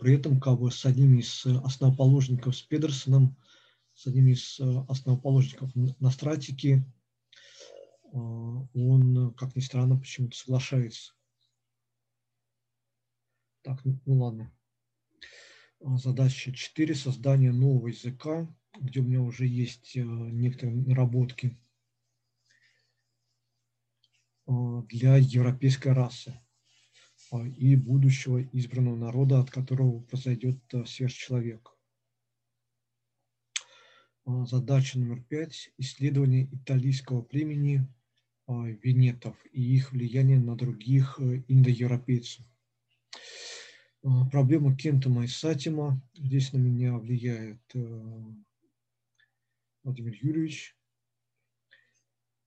[0.01, 3.37] при этом как бы с одним из основоположников, с Педерсоном,
[3.93, 5.71] с одним из э, основоположников
[6.01, 6.83] настратики,
[8.15, 11.15] он, как ни странно, почему-то соглашается.
[13.63, 14.53] Так, ну, ну ладно.
[15.81, 16.95] А, задача 4.
[16.95, 18.47] Создание нового языка,
[18.79, 21.59] где у меня уже есть э, некоторые наработки
[24.47, 26.41] а, для европейской расы
[27.57, 31.77] и будущего избранного народа, от которого произойдет сверхчеловек.
[34.27, 35.71] Задача номер пять.
[35.79, 38.04] Исследование итальянского племени а,
[38.47, 42.45] венетов и их влияние на других э, индоевропейцев.
[44.03, 46.03] А, проблема Кентома и Сатима.
[46.15, 48.03] Здесь на меня влияет э,
[49.83, 50.77] Владимир Юрьевич.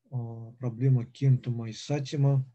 [0.10, 2.49] Проблема Кентома и Сатима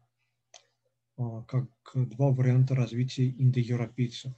[1.15, 4.33] как два варианта развития индоевропейцев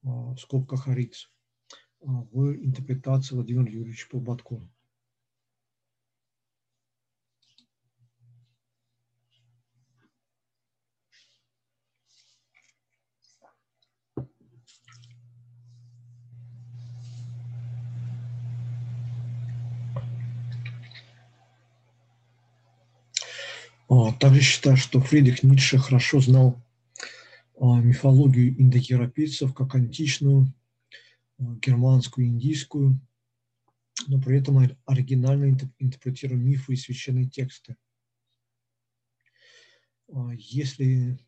[0.00, 1.28] в скобках ариц
[2.00, 4.66] в интерпретации Владимира Юрьевича Полбатко.
[24.18, 26.62] Также считаю, что Фридрих Ницше хорошо знал
[27.60, 30.52] а, мифологию индоевропейцев как античную,
[31.38, 32.98] а, германскую, индийскую,
[34.06, 37.76] но при этом оригинально интерпретируя мифы и священные тексты.
[40.36, 41.18] Если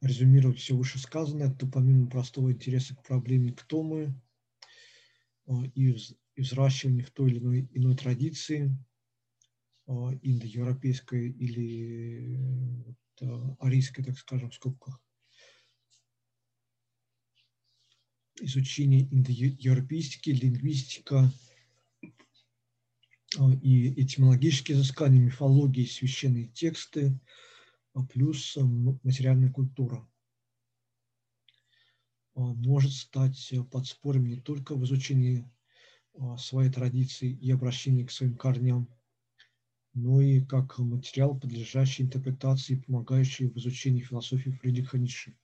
[0.00, 4.12] резюмировать все вышесказанное, то помимо простого интереса к проблеме «кто мы»
[5.74, 5.96] и
[6.36, 8.76] взращивания в той или иной, иной традиции,
[9.86, 12.38] индоевропейской или
[13.58, 15.00] арийской, так скажем, в скобках,
[18.40, 21.30] изучение индоевропейстики, лингвистика
[23.62, 27.18] и этимологические изыскания, мифологии, священные тексты,
[27.94, 28.56] а плюс
[29.02, 30.08] материальная культура.
[32.34, 35.48] Может стать подспорьем не только в изучении
[36.38, 38.88] своей традиции и обращении к своим корням,
[39.94, 45.36] но и как материал, подлежащий интерпретации помогающий в изучении философии Фридриха Ницше.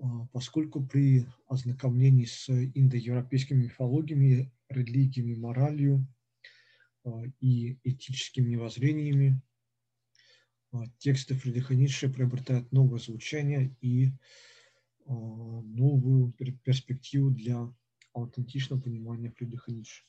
[0.00, 6.06] А, поскольку при ознакомлении с индоевропейскими мифологиями, религиями, моралью
[7.04, 9.40] а, и этическими воззрениями
[10.72, 14.12] а, тексты Фридриха Ницше приобретают новое звучание и
[15.06, 16.34] новую
[16.64, 17.74] перспективу для
[18.12, 20.04] аутентичного понимания Фридриха Ницше.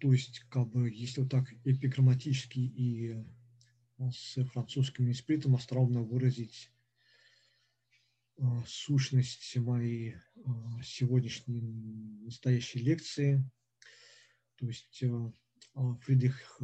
[0.00, 3.12] То есть, как бы, если вот так эпиграмматически и
[3.98, 6.70] а, с французским испритом остроумно выразить
[8.38, 10.16] а, сущность моей
[10.82, 11.60] сегодняшней
[12.24, 13.44] настоящей лекции,
[14.56, 15.02] то есть
[16.02, 16.60] Фридрих,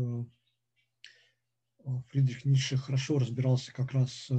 [2.08, 4.30] Фридрих Ницше хорошо разбирался как раз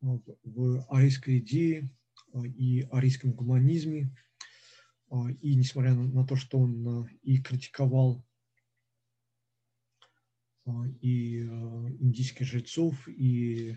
[0.00, 1.90] в арийской идее
[2.34, 4.29] и арийском гуманизме, а,
[5.10, 8.24] и несмотря на то, что он а, и критиковал
[10.66, 13.76] а, и индийских жрецов, и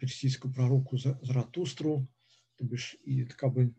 [0.00, 2.08] персидскую пророку Заратустру,
[2.56, 3.74] то бишь, и как бы,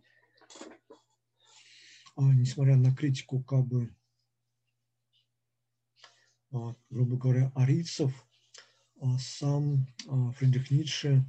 [2.16, 3.96] несмотря на критику, как бы,
[6.92, 8.14] грубо говоря, арийцев,
[9.18, 9.88] сам
[10.36, 11.26] Фридрих Ницше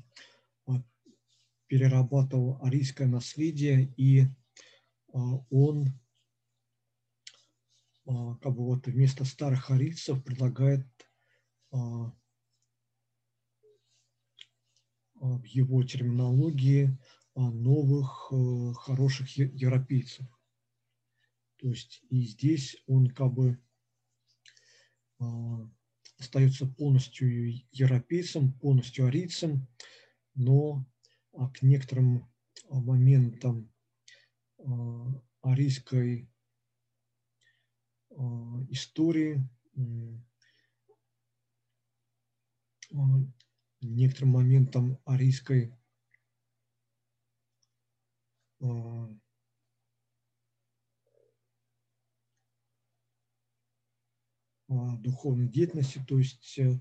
[1.66, 4.26] перерабатывал арийское наследие и а,
[5.12, 5.88] он
[8.06, 10.86] а, как бы вот вместо старых арийцев предлагает
[11.70, 12.12] а,
[15.14, 16.96] в его терминологии
[17.34, 20.26] новых э, хороших европейцев.
[21.56, 23.60] То есть и здесь он как бы
[26.18, 29.66] остается полностью европейцем, полностью арийцем,
[30.34, 30.86] но
[31.32, 32.28] к некоторым
[32.68, 33.72] моментам
[35.42, 36.28] арийской
[38.70, 39.48] истории,
[43.80, 45.74] некоторым моментам арийской
[54.68, 56.72] духовной деятельности, то есть, э,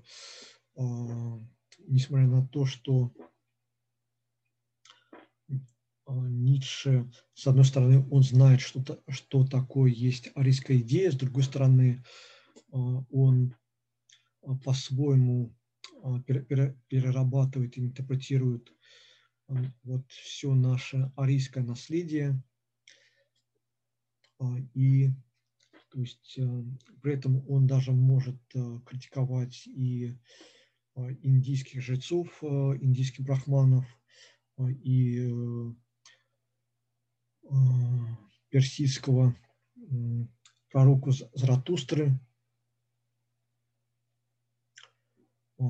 [1.86, 3.37] несмотря на то, что а,
[6.08, 12.02] Ницше, с одной стороны, он знает, что, что такое есть арийская идея, с другой стороны,
[12.72, 12.78] а,
[13.10, 13.54] он
[14.42, 15.54] а, по-своему
[16.88, 18.72] перерабатывает и интерпретирует
[19.82, 22.40] вот все наше арийское наследие.
[24.74, 25.08] И
[25.90, 26.38] то есть
[27.02, 28.40] при этом он даже может
[28.86, 30.16] критиковать и
[30.94, 33.84] индийских жрецов, индийских брахманов,
[34.60, 35.72] и Э,
[38.50, 39.34] персидского
[40.70, 42.18] пророку Заратустры.
[45.58, 45.64] Э,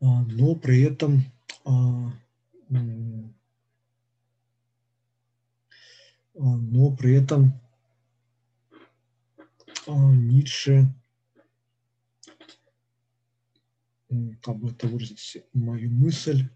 [0.00, 1.22] но при этом
[1.64, 1.70] э,
[6.34, 7.52] но при этом
[9.86, 10.86] Ницше,
[14.42, 16.48] как бы это выразить мою мысль,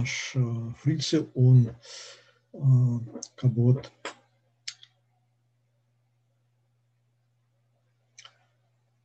[0.00, 1.68] наш э, Фрице, он
[2.52, 2.58] э,
[3.36, 3.92] как бы вот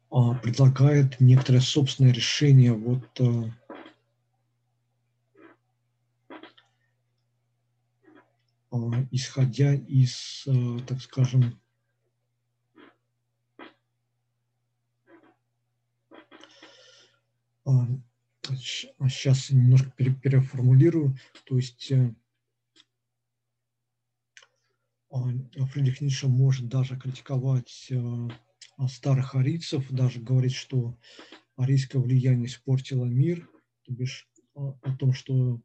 [0.10, 3.52] а, предлагает некоторое собственное решение вот э,
[8.72, 8.78] а,
[9.12, 10.48] исходя из,
[10.88, 11.60] так скажем,
[18.54, 22.14] сейчас немножко переформулирую, то есть э,
[25.10, 27.92] Фридрих Ницше может даже критиковать
[28.88, 30.98] старых арийцев, даже говорить, что
[31.56, 33.50] арийское влияние испортило мир,
[33.84, 35.62] то бишь о том, что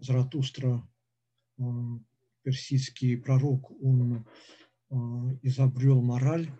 [0.00, 0.88] Заратустра,
[2.42, 4.26] персидский пророк, он
[5.42, 6.50] изобрел мораль,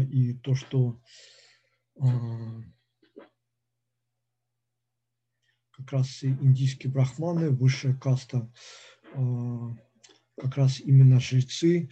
[0.00, 1.00] и то, что
[5.70, 8.50] как раз индийские брахманы, высшая каста,
[9.12, 11.88] как раз именно жрецы,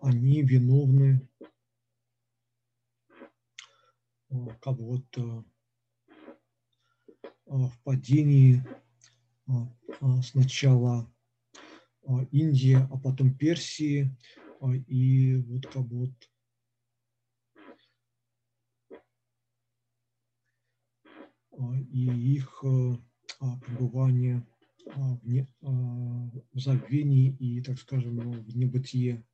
[0.00, 1.28] они виновны
[4.60, 5.06] как вот
[7.46, 8.64] в падении
[10.22, 11.12] сначала
[12.30, 14.16] Индии, а потом Персии,
[14.86, 16.12] и вот как вот
[21.90, 22.64] и их
[23.66, 24.46] пребывание
[24.86, 29.24] в, не, в забвении и, так скажем, в небытие.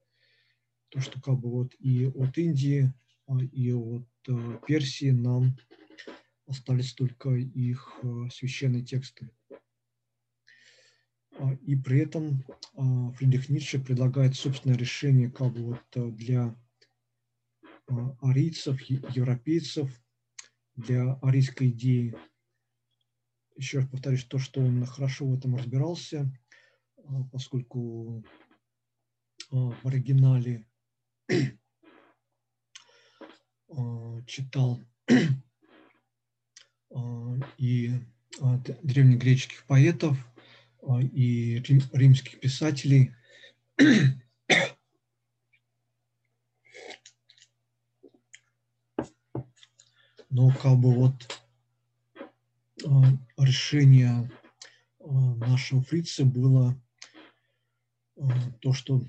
[0.90, 2.92] То, что как бы вот и от Индии,
[3.52, 4.08] и от
[4.66, 5.56] Персии нам
[6.46, 8.00] остались только их
[8.30, 9.30] священные тексты.
[11.62, 12.44] И при этом
[13.16, 16.56] Фридрих Ницше предлагает собственное решение как бы вот для
[18.20, 19.90] арийцев, европейцев,
[20.76, 22.14] для арийской идеи–
[23.56, 26.30] еще раз повторюсь, то, что он хорошо в этом разбирался,
[26.98, 28.24] а, поскольку
[29.50, 30.66] а, в оригинале
[33.68, 34.78] а, читал
[37.58, 37.92] и
[38.82, 40.16] древнегреческих поэтов,
[41.12, 41.58] и
[41.92, 43.12] римских писателей.
[50.36, 51.14] Но как бы вот
[53.38, 54.30] решение
[55.00, 56.78] нашего фрица было
[58.60, 59.00] то, что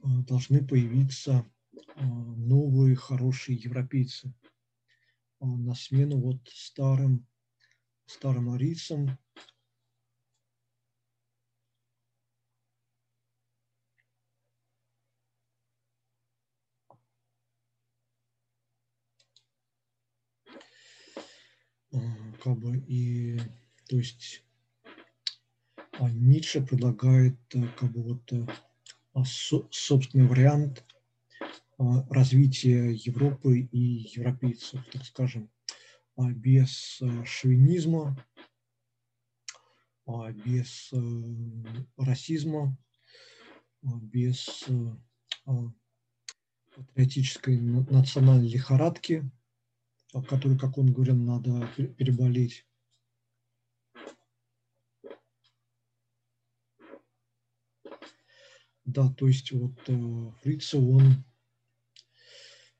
[0.00, 1.44] должны появиться
[1.96, 4.32] новые хорошие европейцы.
[5.40, 7.26] На смену вот старым,
[8.04, 9.18] старым арийцам,
[22.46, 23.40] как бы и
[23.88, 24.44] то есть
[25.98, 28.46] а Ницше предлагает э, как бы вот э,
[29.14, 30.84] а, собственный вариант
[31.76, 33.78] а, развития Европы и
[34.14, 35.50] европейцев, так скажем,
[36.16, 38.16] без э, шовинизма,
[40.44, 40.92] без
[41.96, 42.78] расизма,
[43.82, 44.64] без
[46.76, 49.28] патриотической национальной лихорадки,
[50.22, 51.68] которую, как он говорил, надо
[51.98, 52.64] переболеть.
[58.86, 61.02] Да, то есть вот э, Фрица, он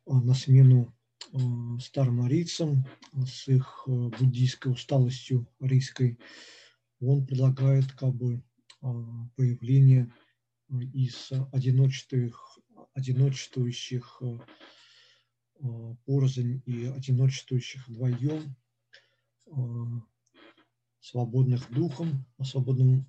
[0.07, 0.95] э, на смену
[1.33, 1.39] э,
[1.81, 2.87] старым арийцам
[3.27, 6.17] с их э, буддийской усталостью арийской,
[7.01, 8.87] он предлагает как бы э,
[9.35, 10.13] появление
[10.71, 12.59] из одиночествующих,
[12.95, 14.23] одиночествующих
[16.05, 18.57] порознь и одиночествующих вдвоем,
[19.47, 19.53] э,
[21.01, 23.07] свободных духом, свободным,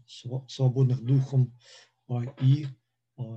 [0.48, 1.58] свободных духом
[2.42, 2.68] и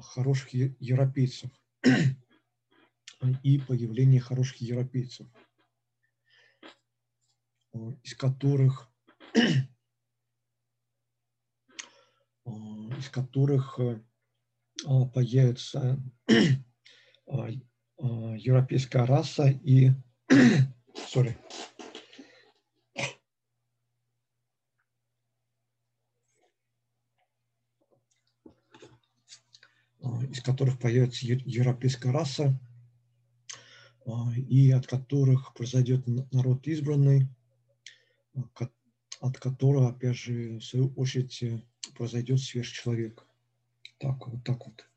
[0.03, 1.51] хороших европейцев.
[3.43, 5.27] И появление хороших европейцев,
[8.03, 8.91] из которых
[12.99, 13.79] из которых
[15.13, 16.03] появится
[18.03, 19.91] европейская раса и
[20.95, 21.37] sorry,
[30.31, 32.59] из которых появится европейская раса,
[34.07, 37.29] а, и от которых произойдет народ избранный,
[39.21, 41.63] от которого, опять же, в свою очередь, э,
[41.95, 43.27] произойдет сверхчеловек.
[43.99, 44.90] Так вот, так вот.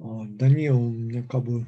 [0.00, 1.66] А, Даниил, у меня как бы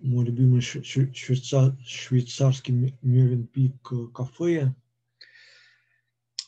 [0.00, 4.74] мой любимый швейцарский Мюренпик э, кафе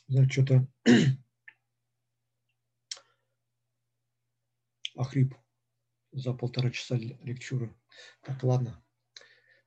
[0.07, 0.67] знаю, что-то
[4.95, 5.35] охрип
[6.11, 7.75] за полтора часа лекчуры.
[8.21, 8.83] Так, ладно,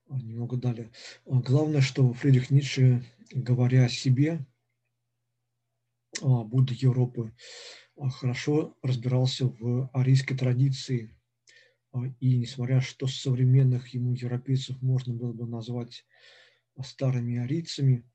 [0.09, 0.91] а, немного далее.
[1.25, 4.45] А, главное, что Фридрих Ницше, говоря о себе,
[6.21, 7.31] Будда Европы, а,
[8.07, 11.15] хорошо разбирался в арийской традиции.
[12.19, 16.05] И несмотря что современных ему европейцев можно было бы назвать
[16.81, 18.09] старыми арийцами,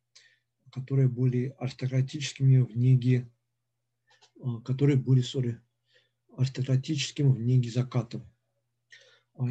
[0.72, 3.30] которые были аристократическими в неге,
[4.64, 5.60] которые были, сори,
[6.36, 8.26] аристократическим в неге закатом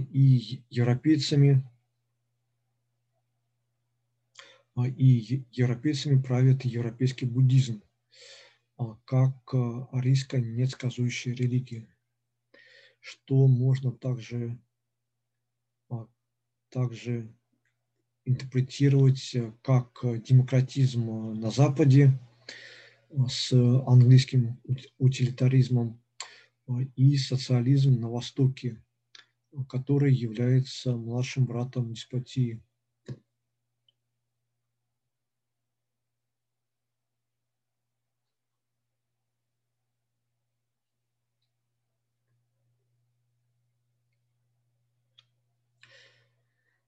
[0.09, 1.63] и европейцами,
[4.97, 7.83] и европейцами правит европейский буддизм,
[9.05, 9.53] как
[9.91, 11.87] арийская несказующая религия,
[12.99, 14.59] что можно также,
[16.69, 17.33] также
[18.25, 22.19] интерпретировать как демократизм на Западе
[23.27, 24.59] с английским
[24.97, 26.01] утилитаризмом
[26.95, 28.83] и социализм на Востоке
[29.69, 32.61] который является младшим братом деспотии.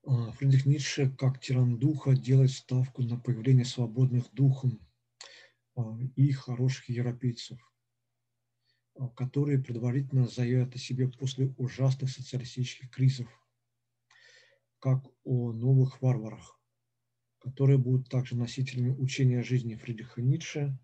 [0.05, 4.79] Фридрих Ницше, как тиран духа, делает ставку на появление свободных духом
[5.75, 7.59] а, и хороших европейцев.
[8.97, 13.27] А, которые предварительно заявят о себе после ужасных социалистических кризисов,
[14.79, 16.59] как о новых варварах,
[17.39, 20.79] которые будут также носителями учения жизни Фридриха Ницше,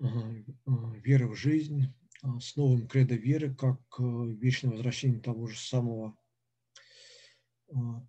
[0.00, 1.94] а, а, веры в жизнь,
[2.40, 6.16] с новым кредо веры, как вечное возвращение того же самого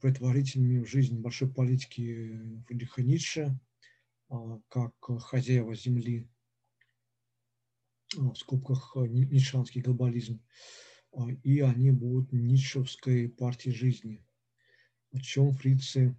[0.01, 3.59] предварительными в жизнь большой политики Фридриха Ницше,
[4.69, 6.29] как хозяева земли
[8.15, 10.41] в скобках ницшанский глобализм,
[11.11, 14.23] а, и они будут ницшевской партией жизни,
[15.11, 16.15] о чем Фрице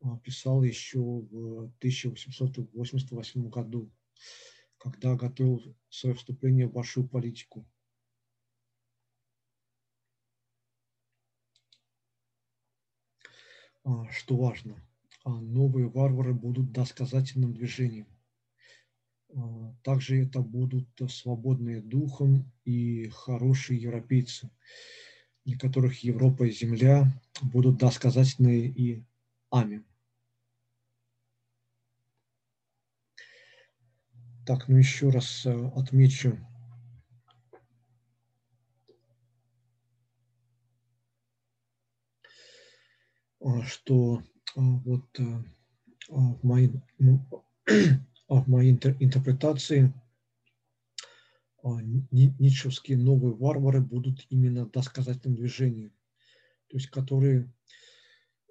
[0.00, 3.90] а, писал еще в 1888 году,
[4.78, 7.66] когда готовил свое вступление в большую политику.
[14.10, 14.76] Что важно,
[15.24, 18.06] новые варвары будут досказательным движением
[19.36, 24.50] а, также это будут свободные духом и хорошие европейцы,
[25.44, 27.10] для которых Европа и Земля
[27.42, 29.04] будут досказательные и
[29.50, 29.84] аминь.
[34.46, 36.38] Так, ну еще раз э, отмечу,
[43.66, 44.22] что
[44.56, 45.42] а, вот э,
[46.08, 47.24] в моей ну,
[48.28, 49.92] в моей интерпретации
[51.62, 51.80] а,
[52.10, 55.92] ницшевские новые варвары будут именно досказательным движением,
[56.68, 57.52] то есть которые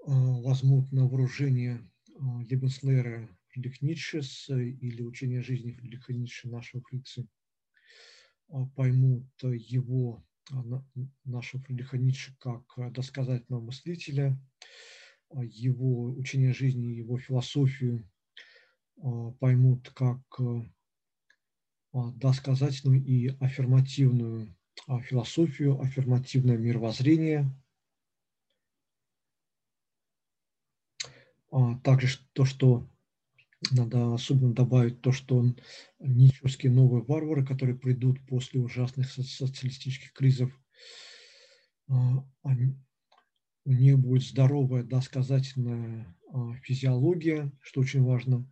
[0.06, 0.12] а,
[0.42, 1.88] возьмут на вооружение
[2.20, 7.28] а, Лебенслера Фридрих Ницше или учение жизни Фридриха Ницше, нашего фрица,
[8.76, 10.24] поймут его,
[11.24, 14.38] нашего Фридриха Ницше, как досказательного мыслителя,
[15.42, 18.08] его учение жизни, его философию
[19.02, 24.56] а, поймут как а, досказательную и аффирмативную
[24.88, 27.50] а, философию, аффирмативное мировоззрение.
[31.84, 32.90] Также то, что
[33.72, 35.46] надо особенно добавить, то, что
[36.00, 40.52] ничевские новые варвары, которые придут после ужасных социалистических кризисов,
[42.44, 42.76] они,
[43.66, 46.16] у них будет здоровая досказательная
[46.64, 48.48] физиология, что очень важно,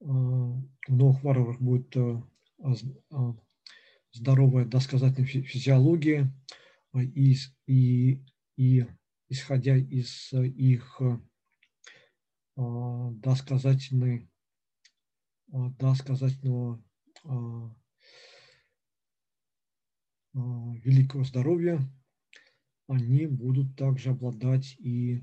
[0.00, 2.22] в новых варварах будет э,
[3.10, 3.36] а,
[4.12, 6.32] здоровая досказательная физиология,
[6.92, 8.24] а, и, и,
[8.56, 8.86] и
[9.28, 11.00] исходя из их
[12.58, 14.28] а, досказательной,
[15.46, 16.82] досказательного
[20.34, 21.80] великого здоровья,
[22.88, 25.22] они будут также обладать и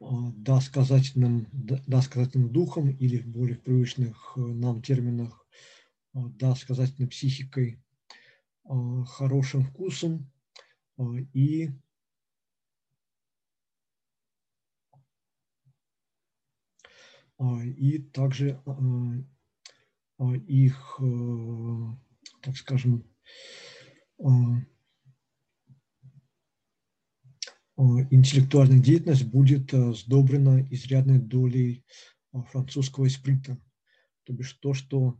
[0.00, 5.44] досказательным, досказательным духом или в более привычных э, нам терминах
[6.14, 7.82] досказательной психикой,
[8.64, 10.30] хорошим вкусом
[11.32, 11.70] и
[17.76, 18.60] и также
[20.46, 21.96] их, э,
[22.42, 23.04] так скажем,
[28.10, 31.84] интеллектуальная деятельность будет э, сдобрена изрядной долей
[32.32, 33.56] французского эсприта,
[34.24, 35.16] то бишь то, что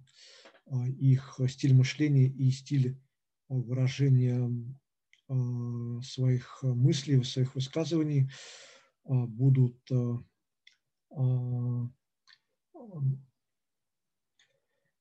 [0.98, 3.00] их стиль мышления и стиль
[3.48, 4.50] выражения
[5.28, 8.30] своих мыслей, своих высказываний
[9.05, 9.78] будут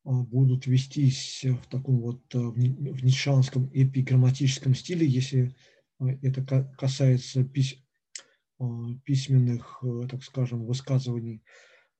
[0.04, 5.56] будут вестись в таком вот в ницшанском эпиграмматическом стиле, если
[6.00, 7.44] это касается
[9.04, 11.44] письменных, так скажем, высказываний,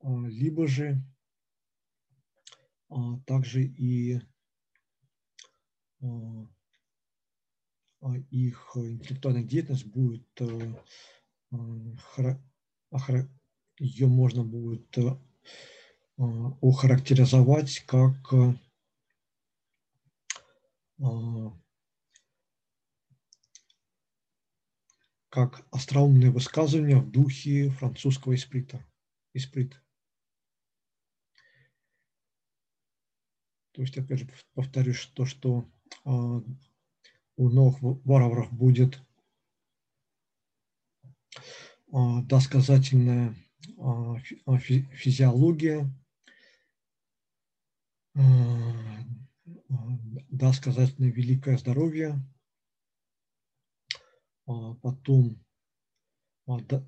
[0.02, 1.04] либо же
[3.26, 4.22] также и
[8.32, 10.28] их интеллектуальная деятельность будет,
[13.80, 14.98] ее можно будет
[16.18, 18.16] охарактеризовать как
[25.30, 28.84] как остроумные высказывания в духе французского исприта.
[29.34, 29.80] исприт.
[33.74, 35.70] То есть, опять же, повторюсь, то, что
[36.04, 36.42] а,
[37.38, 39.00] у новых варваров будет
[41.92, 43.36] а, досказательная
[43.78, 44.18] а,
[44.60, 45.90] физиология,
[50.30, 52.20] досказательное великое здоровье,
[54.46, 55.40] потом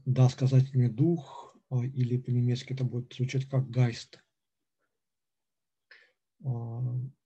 [0.06, 4.24] досказательный дух, или по-немецки это будет звучать как гайст,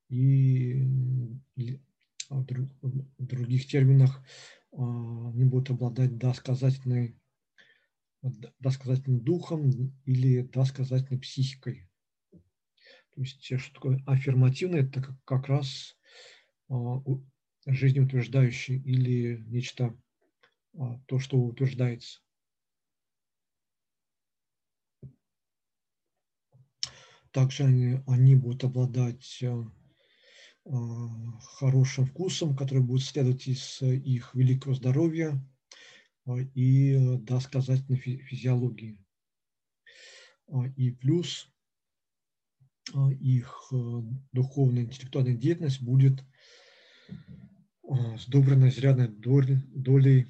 [0.10, 0.84] и
[2.30, 4.24] в других терминах
[4.72, 7.20] не будут обладать досказательной,
[8.60, 11.90] досказательным духом или досказательной психикой.
[12.32, 15.96] То есть что такое аффирмативное, это как, раз
[17.66, 19.96] жизнеутверждающее или нечто,
[21.08, 22.20] то, что утверждается.
[27.32, 29.66] Также они, они будут обладать а,
[30.66, 35.38] хорошим вкусом, который будет следовать из их великого здоровья
[36.26, 38.98] а, и досказательной физиологии.
[40.48, 41.50] А, и плюс
[43.20, 43.72] их
[44.34, 46.22] духовная интеллектуальная деятельность будет
[48.18, 50.28] сдобрена изрядной долей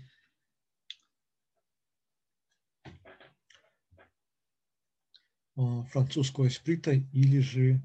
[5.55, 7.81] французского эсприта или же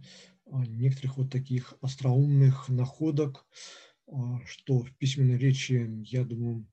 [0.50, 3.46] некоторых вот таких остроумных находок,
[4.06, 6.66] а, что в письменной речи, я думаю,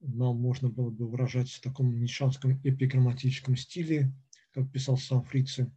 [0.00, 4.12] нам можно было бы выражать в таком нишанском эпиграмматическом стиле,
[4.52, 5.70] как писал сам Фрице.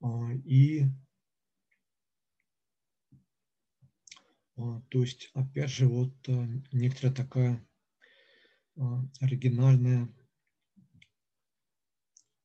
[0.00, 0.86] А, и
[4.90, 6.14] то есть, опять же, вот
[6.72, 7.66] некоторая такая
[9.20, 10.08] оригинальная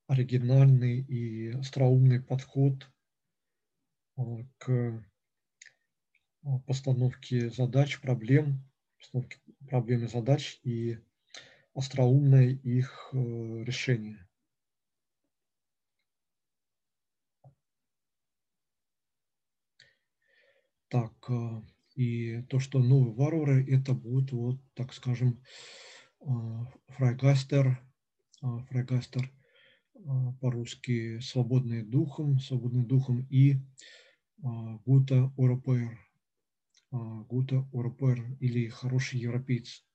[0.07, 2.89] оригинальный и остроумный подход
[4.15, 4.23] а,
[4.57, 5.03] к
[6.43, 8.63] а, постановке задач, проблем,
[8.97, 10.99] постановке проблем и задач и
[11.73, 13.17] остроумное их э,
[13.63, 14.27] решение.
[20.89, 21.29] Так,
[21.95, 25.43] и то, что новые варвары, это будут, вот, так скажем,
[26.87, 27.83] фрайгастер,
[28.39, 29.29] фрайгастер
[30.39, 33.57] по-русски «Свободные духом», «Свободный духом» и
[34.43, 35.99] а, «Гута Оропер»,
[36.91, 39.85] а, «Гута Оропер» или «Хороший европеец»,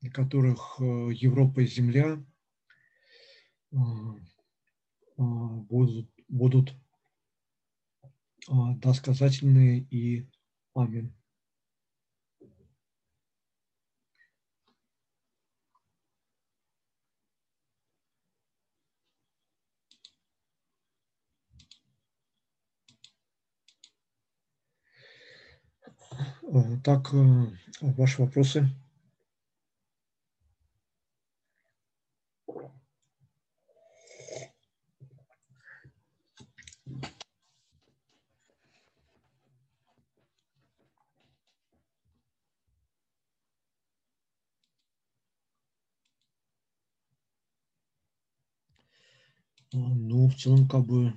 [0.00, 2.24] для которых Европа и Земля
[5.16, 6.74] будут, будут
[8.48, 10.26] досказательные и
[10.74, 11.14] амин.
[26.10, 26.39] Э,
[26.82, 27.46] так, э,
[27.80, 28.68] ваши вопросы?
[49.72, 51.14] А, ну, в целом, как бы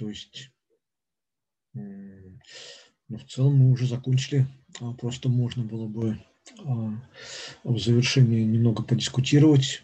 [0.00, 0.50] То есть,
[1.74, 2.38] ну,
[3.18, 4.46] в целом мы уже закончили.
[4.80, 6.18] А, просто можно было бы
[6.64, 6.94] а,
[7.64, 9.82] в завершении немного подискутировать.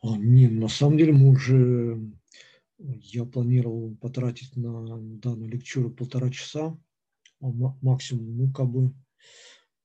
[0.00, 2.13] А, не, на самом деле мы уже
[2.78, 6.78] я планировал потратить на данную лекчуру полтора часа,
[7.40, 7.46] а
[7.82, 8.94] максимум, ну, как бы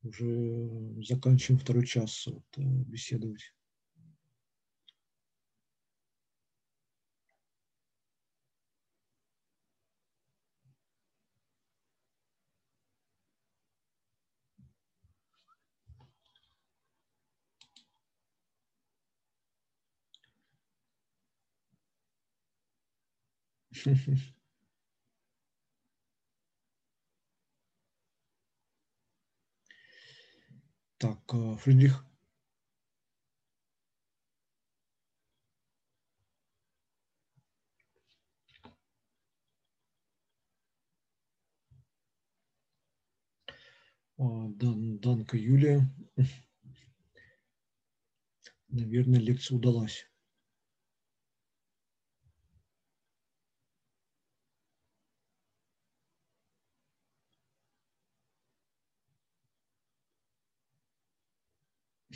[0.04, 0.70] уже
[1.04, 3.54] заканчиваем второй час вот, э, беседовать.
[30.98, 32.06] Так, э, Фридрих.
[44.60, 45.90] Дан, Данка Юлия.
[48.68, 50.06] Наверное, лекция удалась.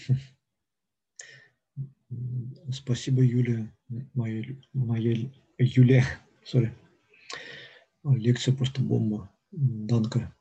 [2.72, 3.74] Спасибо, Юлия,
[4.14, 4.44] моя,
[4.74, 6.06] моя Юлия,
[6.46, 6.74] сори.
[8.04, 9.32] Лекция просто бомба.
[9.52, 10.36] Данка.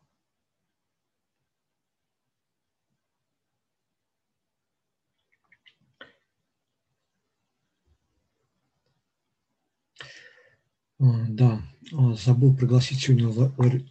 [10.99, 11.63] А, да,
[11.93, 13.29] а, забыл пригласить сегодня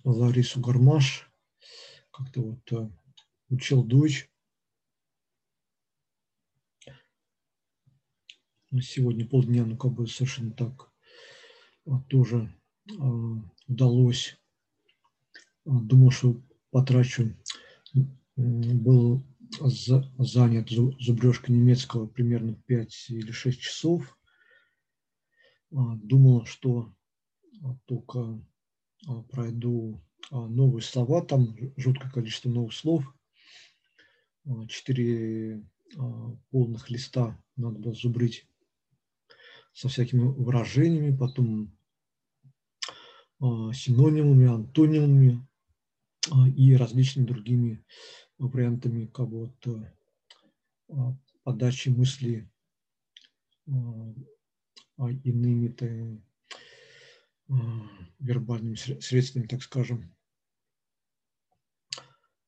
[0.03, 1.29] Ларису Гармаш.
[2.11, 2.89] Как-то вот э,
[3.49, 4.30] учил дочь.
[8.79, 10.89] Сегодня полдня, ну как бы совершенно так
[11.85, 12.53] а, тоже
[13.67, 14.37] удалось.
[15.65, 16.41] Думал, что
[16.71, 17.35] потрачу.
[18.37, 19.23] Был
[20.17, 24.17] занят зубрежкой немецкого примерно 5 или 6 часов.
[25.69, 26.93] Думал, что
[27.63, 28.41] а, только
[29.07, 33.05] а, пройду а, новые слова, там жуткое количество новых слов,
[34.67, 35.63] четыре
[36.49, 38.47] полных листа надо было зубрить
[39.73, 41.77] со всякими выражениями, потом
[43.73, 45.47] синонимами, антонимами
[46.55, 47.83] и различными другими
[48.37, 49.51] вариантами как бы
[50.87, 52.47] вот, подачи мысли
[54.97, 56.21] иными
[58.19, 60.15] вербальными средствами, так скажем.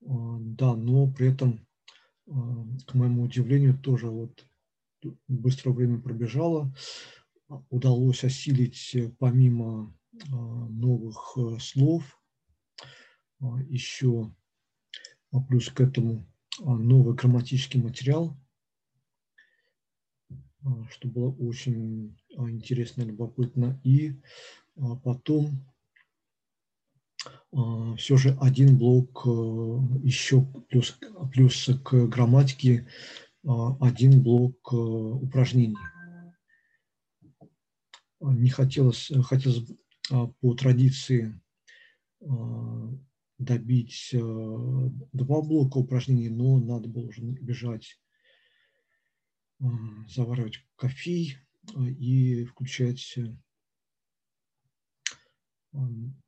[0.05, 1.65] А, да, но при этом,
[2.27, 4.45] а, к моему удивлению, тоже вот
[5.27, 6.73] быстро время пробежало.
[7.69, 9.95] Удалось осилить э, помимо
[10.31, 12.19] а, новых э, слов
[13.67, 14.33] еще
[15.49, 16.25] плюс к этому
[16.59, 18.37] новый грамматический материал,
[20.91, 23.81] что было очень интересно и любопытно.
[23.83, 24.21] И
[24.77, 25.65] а потом
[27.51, 29.29] а, все же один блок э,
[30.03, 30.97] еще плюс,
[31.31, 32.89] плюс к грамматике а,
[33.43, 35.77] один блок э, упражнений.
[38.19, 39.69] Не хотелось, хотелось
[40.39, 41.39] по традиции
[43.37, 44.19] добить э,
[45.11, 47.99] два блока упражнений, но надо было уже бежать,
[50.07, 51.37] заваривать кофе
[51.77, 53.17] и включать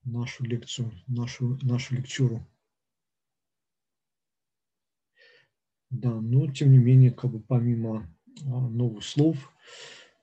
[0.04, 2.46] нашу лекцию, нашу, нашу лекчуру.
[5.96, 8.06] Да, но тем не менее, как бы помимо
[8.44, 9.54] а, новых слов,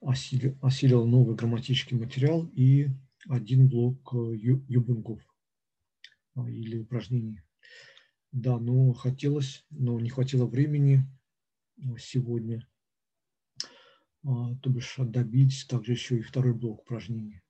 [0.02, 2.88] осилил, осилил новый грамматический материал и
[3.26, 5.22] один блок э, юбингов
[6.34, 7.40] а, или упражнений.
[8.32, 11.06] Да, но хотелось, но не хватило времени
[11.78, 12.68] э, сегодня,
[14.24, 17.40] а, то бишь добить также еще и второй блок упражнений.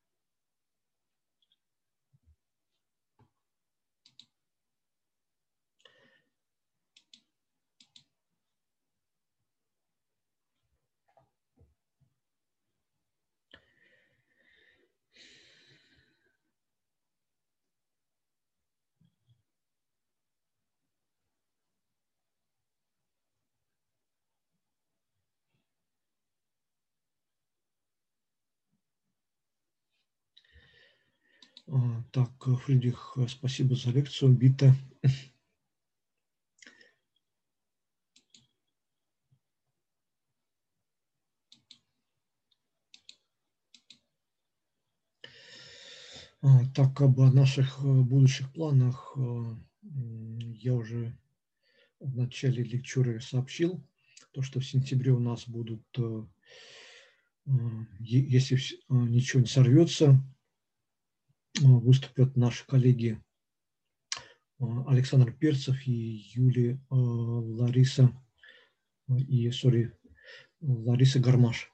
[32.12, 32.31] Так,
[32.65, 34.32] Фридрих, спасибо за лекцию.
[34.32, 34.74] Бита.
[46.43, 51.16] А, так, об наших э, будущих планах э, я уже
[52.01, 53.82] в начале лекчуры сообщил,
[54.32, 56.27] то, что в сентябре у нас будут, э,
[58.01, 58.59] если
[58.89, 60.41] ничего не сорвется, Э,
[61.61, 63.23] выступят наши коллеги
[64.59, 65.93] э, Александр Перцев и
[66.35, 68.12] Юлия э, Лариса
[69.09, 69.93] и, сори,
[70.61, 71.73] Лариса Гармаш.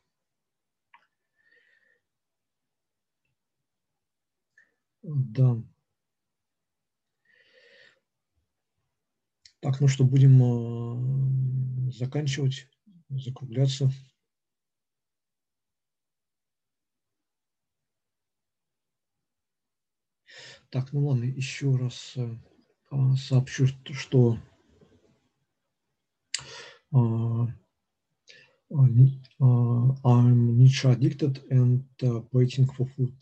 [5.03, 5.63] Да.
[9.61, 12.69] Так, ну что, будем заканчивать,
[13.09, 13.91] закругляться.
[20.71, 22.15] Так, ну ладно, еще раз
[23.17, 24.39] сообщу, что
[26.91, 27.55] I'm
[30.59, 31.85] niche addicted and
[32.33, 33.15] waiting for food.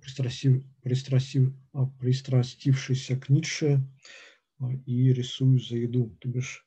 [0.00, 1.52] Пристрастив, пристрастив,
[2.00, 3.80] пристрастившийся к Ницше
[4.86, 6.16] и рисую за еду.
[6.20, 6.66] То бишь,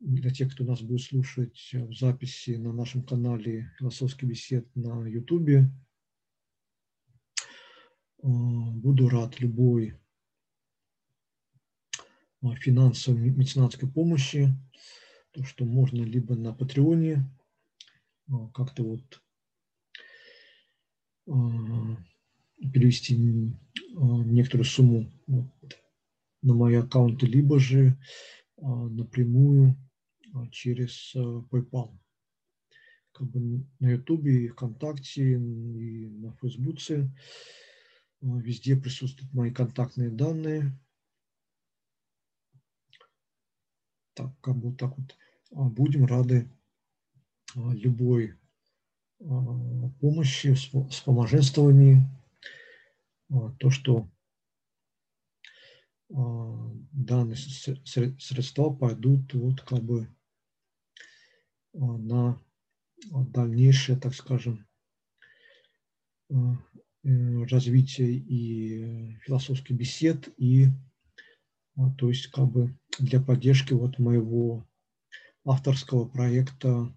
[0.00, 5.70] для тех, кто нас будет слушать в записи на нашем канале «Философский бесед» на Ютубе,
[8.22, 9.94] буду рад любой
[12.60, 14.48] финансовой меценатской помощи,
[15.32, 17.28] то, что можно либо на Патреоне
[18.54, 19.22] как-то вот
[22.72, 27.98] перевести некоторую сумму на мои аккаунты, либо же
[28.56, 29.76] напрямую
[30.50, 31.98] через PayPal.
[33.12, 37.10] Как бы на Ютубе, и ВКонтакте, и на Фейсбуке
[38.20, 40.72] везде присутствуют мои контактные данные.
[44.14, 45.16] Так, как бы так вот
[45.52, 46.50] будем рады
[47.54, 48.38] любой
[50.00, 52.02] помощи, вспоможенствовании,
[53.58, 54.08] то, что
[56.08, 60.08] данные средства пойдут вот как бы
[61.72, 62.40] на
[63.12, 64.66] дальнейшее, так скажем,
[67.50, 70.68] развитие и философских бесед, и
[71.96, 74.66] то есть как бы для поддержки вот моего
[75.44, 76.92] авторского проекта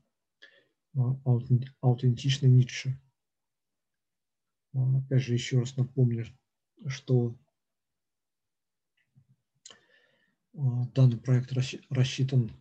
[0.93, 2.99] аутентичный Ницше.
[4.73, 6.25] Опять же, еще раз напомню,
[6.87, 7.35] что
[10.53, 11.53] данный проект
[11.89, 12.51] рассчитан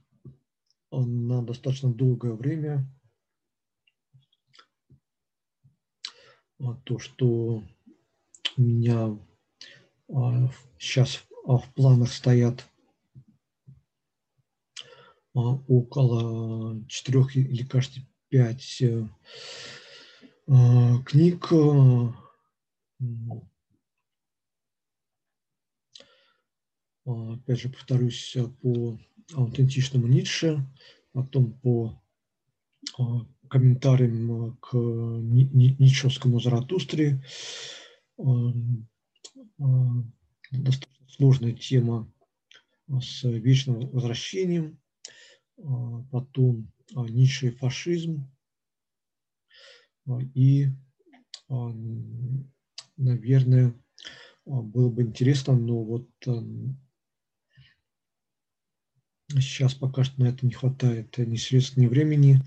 [0.93, 2.87] на достаточно долгое время.
[6.85, 7.65] То, что
[8.57, 9.19] у меня
[10.79, 12.67] сейчас в планах стоят
[15.33, 19.07] около четырех или, кажется, пять э,
[21.07, 21.53] книг
[27.07, 28.99] А, опять же, повторюсь, э, по
[29.35, 30.65] аутентичному Ницше,
[31.13, 32.01] потом по
[33.51, 37.23] а, комментариям э, к Ницшевскому Заратустре.
[38.19, 38.25] А,
[40.51, 42.13] достаточно сложная тема
[42.89, 44.79] с вечным возвращением,
[46.11, 48.29] потом Ницше и фашизм,
[50.35, 50.69] и,
[52.97, 53.75] наверное,
[54.45, 56.09] было бы интересно, но вот
[59.39, 62.43] Сейчас пока что на это не хватает ни средств, ни времени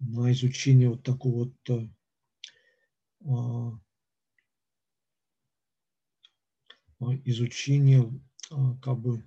[0.00, 1.88] на изучение вот такого вот э,
[3.26, 3.80] а,
[7.00, 8.10] а, изучения
[8.50, 9.24] а, как бы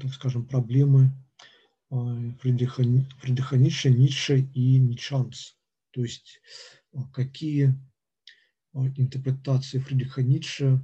[0.00, 1.10] так скажем, проблемы
[1.88, 5.56] Фридриха, Ницше, Ницше и Ницшанс.
[5.90, 6.40] То есть
[7.12, 7.74] какие
[8.74, 10.80] интерпретации Фридриха Ницше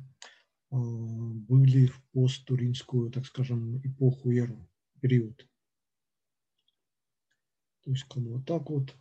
[0.71, 4.68] были в посттуринскую, так скажем, эпоху, эру,
[5.01, 5.49] период.
[7.85, 8.95] То есть бы вот так вот.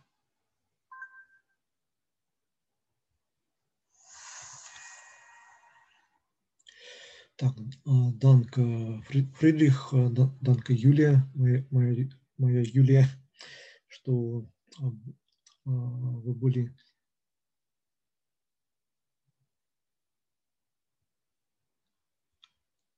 [7.36, 7.54] Так,
[7.84, 10.08] а, Данка Фридрих, а,
[10.40, 13.06] Данка Юлия, моя, моя, моя Юлия,
[13.88, 14.48] что
[15.64, 16.74] вы были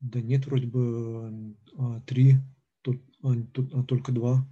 [0.01, 2.37] Да нет, вроде бы а, три,
[2.82, 4.47] тут, а, тут а, только два.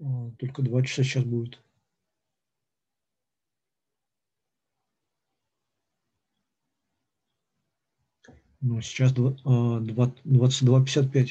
[0.00, 1.58] А, только два часа сейчас будет.
[8.62, 11.30] Ну, сейчас 22.55.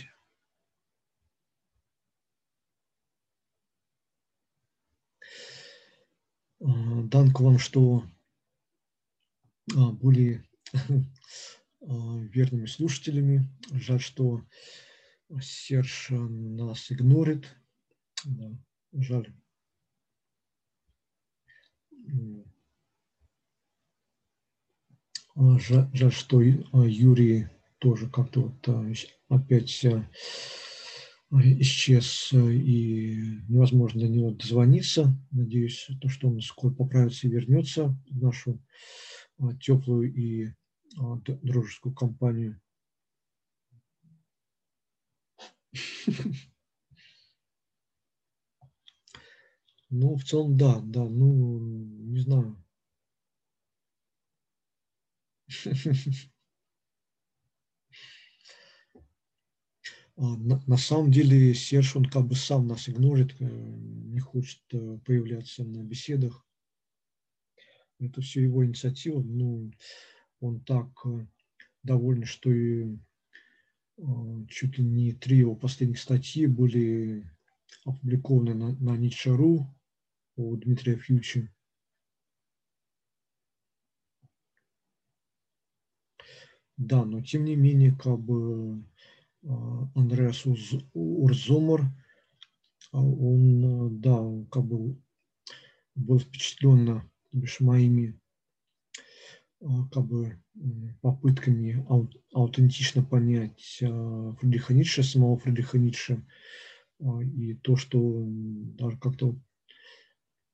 [6.62, 8.04] А, Данк вам, что
[11.82, 13.48] А, верными слушателями.
[13.72, 14.42] Жаль, что
[15.42, 17.46] Серж нас игнорит.
[18.26, 18.52] Да,
[18.94, 19.32] жаль.
[25.36, 27.48] А, жаль, жаль, что а, Юрий
[27.78, 28.96] тоже как-то вот
[29.30, 29.86] опять
[31.32, 35.16] исчез и невозможно до него дозвониться.
[35.30, 38.60] Надеюсь, то, что он скоро поправится и вернется в нашу
[39.62, 40.50] теплую и
[41.44, 42.60] дружескую компанию.
[49.92, 52.64] Ну, в целом, да, да, ну, не знаю.
[60.22, 64.62] А, на, на самом деле Серж, он как бы сам нас игнорит, э, не хочет
[64.74, 66.46] э, появляться на беседах.
[68.00, 69.22] Это все его инициатива.
[69.22, 69.72] Ну,
[70.42, 71.26] он так э,
[71.84, 72.98] доволен, что и
[74.50, 77.30] чуть ли не три его последних статьи были
[77.86, 79.68] опубликованы на, на Ничару
[80.36, 81.52] у Дмитрия Фьючи.
[86.78, 88.86] Да, но тем не менее, как бы
[89.46, 90.46] а, Андреас
[90.94, 91.92] Урзомар,
[92.92, 94.18] а он, да,
[94.50, 94.98] как бы
[95.96, 98.18] был впечатлен бишь, моими
[99.92, 100.42] как бы
[101.02, 101.86] попытками
[102.34, 106.26] аутентично понять Фридриха Ницше, самого Фридриха Ницше,
[107.24, 109.36] и то, что даже как-то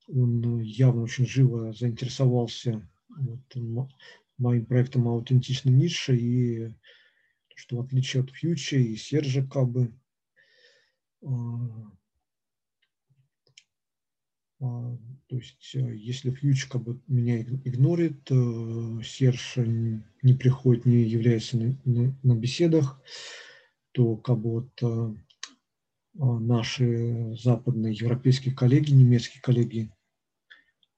[0.07, 3.89] он явно очень живо заинтересовался вот,
[4.37, 6.75] моим проектом «Аутентичный Ницше», и
[7.55, 9.93] что в отличие от Фьюча и Сержа Кабы,
[11.23, 11.91] а, а,
[15.27, 18.27] то есть если Фьюч как бы меня игнорит,
[19.03, 23.01] Серж не приходит, не является на, на, на беседах,
[23.91, 25.13] то как бы вот а,
[26.13, 29.91] наши западные европейские коллеги, немецкие коллеги,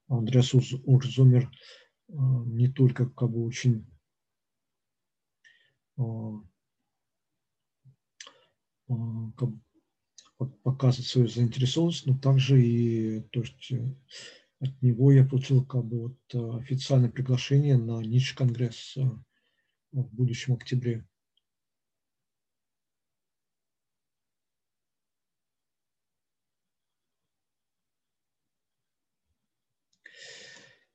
[0.07, 1.51] Андреас Урзумер
[2.09, 3.85] не только как бы очень
[9.35, 9.59] как бы
[10.37, 13.75] показывать свою заинтересованность, но также и то, что
[14.59, 18.95] от него я получил как бы вот официальное приглашение на Ницше конгресс
[19.91, 21.07] в будущем октябре.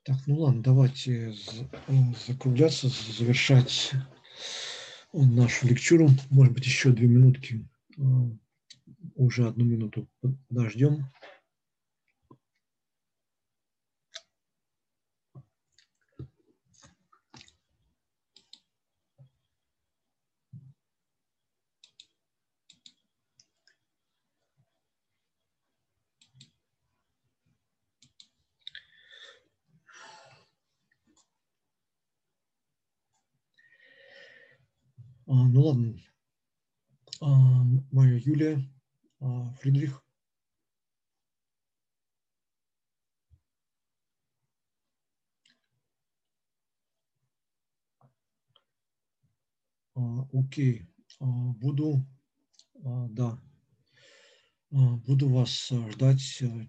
[0.04, 1.32] Так, ну ладно, давайте
[2.26, 3.92] закругляться, завершать
[5.12, 6.10] нашу лекчуру.
[6.30, 7.68] Может быть, еще две минутки.
[9.14, 10.08] Уже одну минуту
[10.48, 11.06] подождем.
[35.26, 35.94] А, ну ладно.
[37.20, 38.62] А, моя Юлия,
[39.60, 40.04] Фридрих.
[50.32, 50.88] Окей,
[51.20, 52.04] буду,
[52.74, 53.38] да,
[54.70, 56.20] буду вас ждать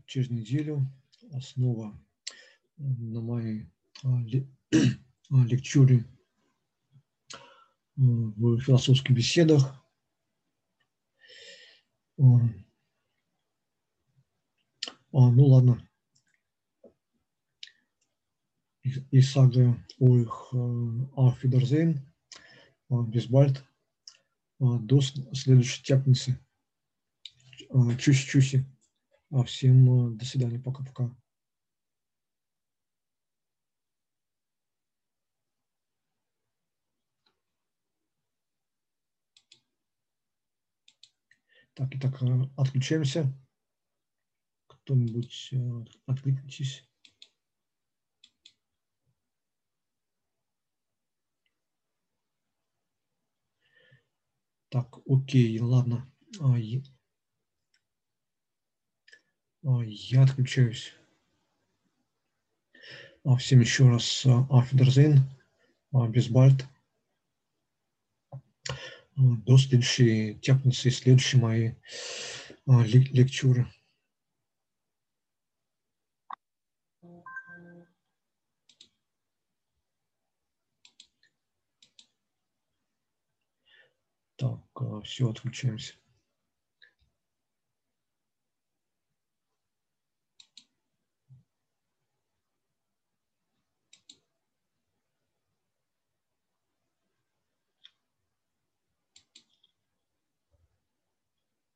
[0.06, 0.86] через неделю
[1.42, 2.00] снова
[2.78, 3.72] на моей
[5.32, 6.06] лекчуре
[7.96, 9.83] в философских беседах.
[12.18, 12.42] А,
[15.12, 15.88] ну ладно.
[19.12, 20.54] Ich sage euch
[21.16, 22.14] auf Wiedersehen,
[22.90, 23.64] bis bald,
[24.60, 26.38] до следующей пятницы.
[27.70, 28.66] Чуси-чуси.
[29.46, 31.16] Всем до свидания, пока-пока.
[41.76, 43.34] Так, и так, э, отключаемся.
[44.68, 46.88] Кто-нибудь э, откликнитесь.
[54.70, 56.12] Так, окей, ладно.
[56.40, 56.56] А,
[59.64, 60.94] а, я отключаюсь.
[63.24, 65.22] А, всем еще раз Афидерзейн,
[66.10, 66.68] Бисбальт
[69.16, 71.76] до следующей тяпницы, следующей моей
[72.66, 73.68] а, лекчуры.
[84.36, 85.94] Так, а, все, отключаемся.